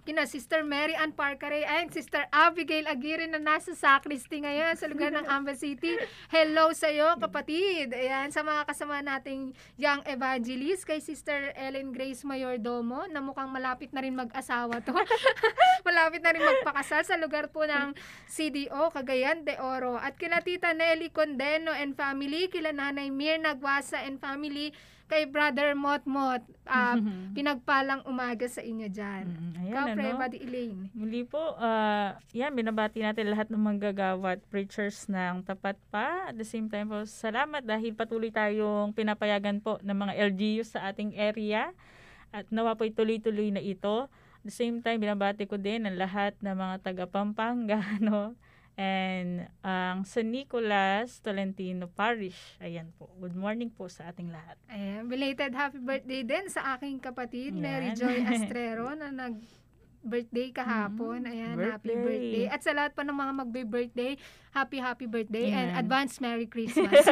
[0.06, 5.10] kina Sister Mary Ann Parcaray and Sister Abigail Aguirre na nasa sacristy ngayon sa lugar
[5.10, 5.98] ng Amba City.
[6.30, 7.90] Hello sa iyo, kapatid.
[7.90, 13.90] Ayan, sa mga kasama nating young evangelist, kay Sister Ellen Grace Mayordomo, na mukhang malapit
[13.90, 14.94] na rin mag-asawa to.
[15.86, 17.90] malapit na rin magpakasal sa lugar po ng
[18.30, 19.98] CDO, Cagayan de Oro.
[19.98, 24.70] At kila Tita Nelly Condeno and family, kila Nanay Mir Nagwasa and family,
[25.06, 26.42] kay Brother Motmot.
[26.66, 26.98] Ah,
[27.36, 29.24] pinagpalang umaga sa inyo dyan.
[29.30, 30.18] Mm, ayan, Ikaw, Pre, ano?
[30.18, 30.80] Buddy Elaine.
[30.92, 36.30] Muli po, ah, yan, binabati natin lahat ng manggagawa at preachers ng tapat pa.
[36.30, 40.90] At the same time po, salamat dahil patuloy tayong pinapayagan po ng mga LGU sa
[40.90, 41.70] ating area.
[42.34, 44.10] At nawa po tuloy-tuloy na ito.
[44.10, 48.34] At the same time, binabati ko din ang lahat ng mga taga Pampanga, no?
[48.76, 52.60] And ang San Nicolas Tolentino Parish.
[52.60, 53.08] Ayan po.
[53.16, 54.60] Good morning po sa ating lahat.
[54.68, 57.64] Ayan, belated happy birthday din sa aking kapatid, Ayan.
[57.64, 59.40] Mary Joy Astrero, na nag
[60.06, 61.26] birthday kahapon.
[61.26, 61.98] Ayan, happy birthday.
[62.00, 62.46] birthday.
[62.46, 64.12] At sa lahat pa ng mga magbe-birthday,
[64.54, 65.80] happy happy birthday and Amen.
[65.82, 67.02] advance Merry Christmas.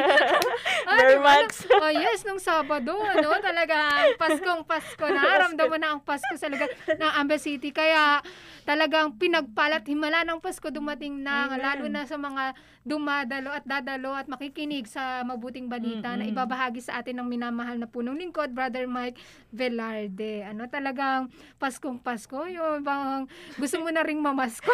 [0.85, 1.65] Ah, Very much.
[1.81, 5.41] Oh yes, nung Sabado, ano, talaga Paskong Pasko na.
[5.41, 7.73] Ramdam mo na ang Pasko sa lugar ng Amba City.
[7.73, 8.21] Kaya
[8.61, 11.57] talagang pinagpalat himala ng Pasko dumating na, Amen.
[11.57, 12.53] lalo na sa mga
[12.85, 16.37] dumadalo at dadalo at makikinig sa mabuting balita na Mm-mm.
[16.37, 19.17] ibabahagi sa atin ng minamahal na punong lingkod, Brother Mike
[19.49, 20.45] Velarde.
[20.45, 23.25] Ano talagang Paskong Pasko, yung bang
[23.57, 24.69] gusto mo na ring mamasko.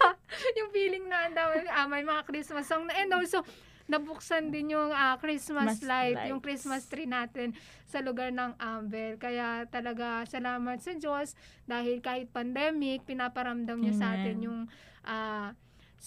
[0.60, 3.40] yung feeling na dami, ah, may mga Christmas song na and also
[3.88, 6.28] nabuksan din yung ah, Christmas Mas light, lights.
[6.28, 9.16] yung Christmas tree natin sa lugar ng Ambel.
[9.16, 11.32] Kaya talaga salamat sa Diyos
[11.64, 14.20] dahil kahit pandemic, pinaparamdam niya sa Amen.
[14.20, 14.60] atin yung
[15.06, 15.56] ah,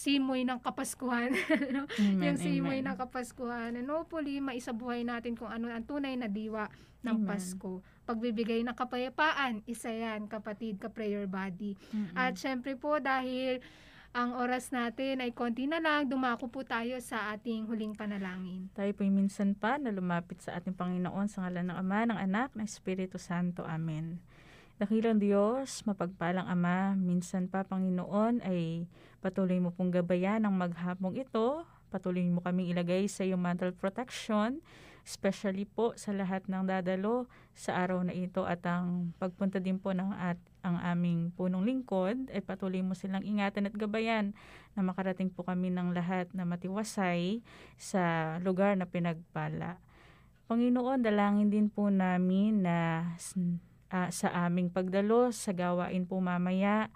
[0.00, 1.36] simoy ng Kapaskuhan.
[2.00, 2.88] Amen, yung simoy amen.
[2.88, 3.76] ng Kapaskuhan.
[3.76, 6.72] And hopefully, maisabuhay natin kung ano ang tunay na diwa
[7.04, 7.28] ng Amen.
[7.28, 7.84] Pasko.
[8.08, 11.76] Pagbibigay ng kapayapaan, isa yan, kapatid, ka-prayer body.
[11.92, 12.16] Mm-mm.
[12.16, 13.60] At syempre po, dahil
[14.16, 18.72] ang oras natin ay konti na lang, dumako po tayo sa ating huling panalangin.
[18.72, 22.56] Tayo po'y minsan pa na lumapit sa ating Panginoon sa ngalan ng Ama, ng Anak,
[22.56, 23.62] ng Espiritu Santo.
[23.68, 24.18] Amen.
[24.80, 28.88] Dakilang Diyos, mapagpalang Ama, minsan pa Panginoon ay
[29.20, 31.64] patuloy mo pong gabayan ang maghapong ito.
[31.92, 34.62] Patuloy mo kaming ilagay sa iyong mantle protection,
[35.04, 39.90] especially po sa lahat ng dadalo sa araw na ito at ang pagpunta din po
[39.90, 44.36] ng at ang aming punong lingkod ay patuloy mo silang ingatan at gabayan
[44.76, 47.40] na makarating po kami ng lahat na matiwasay
[47.80, 49.80] sa lugar na pinagpala.
[50.50, 53.06] Panginoon, dalangin din po namin na
[53.90, 56.90] ah, sa aming pagdalo sa gawain po mamaya,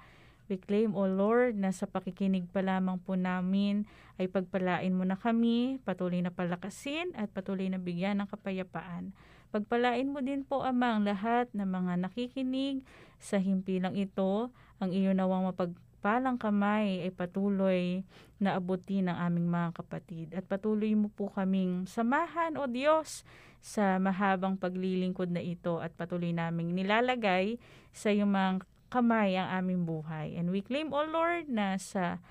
[0.48, 3.88] we claim, O Lord, na sa pakikinig pa lamang po namin
[4.20, 9.10] ay pagpalain mo na kami, patuloy na palakasin at patuloy na bigyan ng kapayapaan.
[9.54, 12.82] Pagpalain mo din po, Ama, ang lahat ng mga nakikinig
[13.22, 14.50] sa himpilang ito,
[14.82, 18.02] ang iyo nawang mapagpalang kamay ay patuloy
[18.42, 20.34] na abutin ng aming mga kapatid.
[20.34, 23.22] At patuloy mo po kaming samahan, O Diyos,
[23.64, 27.56] sa mahabang paglilingkod na ito at patuloy naming nilalagay
[27.96, 28.60] sa iyong mga
[28.94, 30.38] kamay ang aming buhay.
[30.38, 32.22] And we claim, O Lord, na sa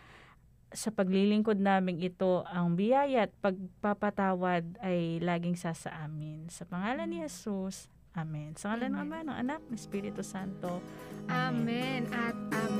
[0.73, 6.49] sa paglilingkod namin ito, ang biyaya at pagpapatawad ay laging sa sa amin.
[6.49, 8.53] Sa pangalan ni Jesus, Amen.
[8.53, 10.85] Sa ngalan ng Ama, ng Anak, ng Espiritu Santo.
[11.33, 12.72] Amen at Amen.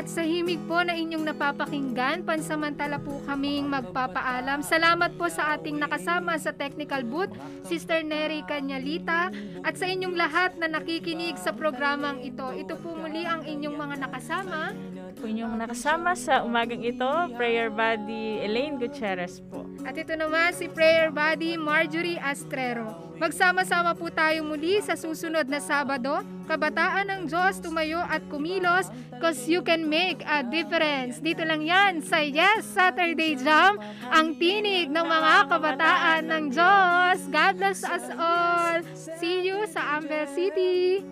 [0.00, 4.64] At sa himig po na inyong napapakinggan, pansamantala po kaming magpapaalam.
[4.64, 7.28] Salamat po sa ating nakasama sa technical booth,
[7.68, 9.28] Sister Neri Canyalita,
[9.60, 12.48] at sa inyong lahat na nakikinig sa programang ito.
[12.48, 14.72] Ito po muli ang inyong mga nakasama.
[15.20, 19.68] Inyong nakasama sa umagang ito, Prayer Buddy Elaine Gutierrez po.
[19.84, 23.10] At ito naman si Prayer Buddy Marjorie Astrero.
[23.20, 26.24] Magsama-sama po tayo muli sa susunod na Sabado.
[26.48, 28.88] Kabataan ng Diyos tumayo at kumilos
[29.20, 31.20] cause you can make a difference.
[31.20, 33.76] Dito lang yan sa Yes Saturday Jam,
[34.08, 37.18] ang tinig ng mga kabataan ng Diyos.
[37.28, 38.80] God bless us all.
[38.96, 41.04] See you sa Ambel City.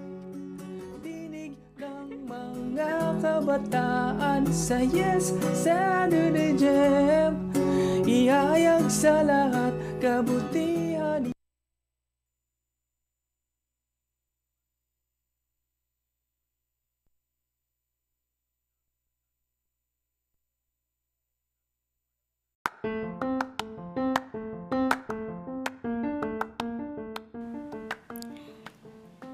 [1.05, 7.58] Dinig ng mga kabataan sa Yes Saturday Jam
[8.89, 11.29] Sa lahat kabutihan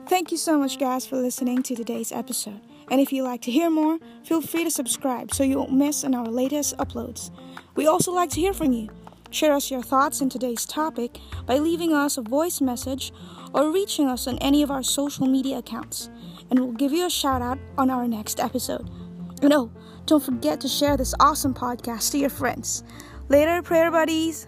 [0.05, 2.61] Thank you so much, guys, for listening to today's episode.
[2.91, 6.05] And if you'd like to hear more, feel free to subscribe so you won't miss
[6.05, 7.31] on our latest uploads.
[7.75, 8.89] We also like to hear from you.
[9.31, 13.13] Share us your thoughts on today's topic by leaving us a voice message
[13.53, 16.09] or reaching us on any of our social media accounts.
[16.51, 18.89] And we'll give you a shout out on our next episode.
[19.43, 19.73] And oh,
[20.07, 22.85] don't forget to share this awesome podcast to your friends.
[23.29, 24.47] Later, prayer buddies.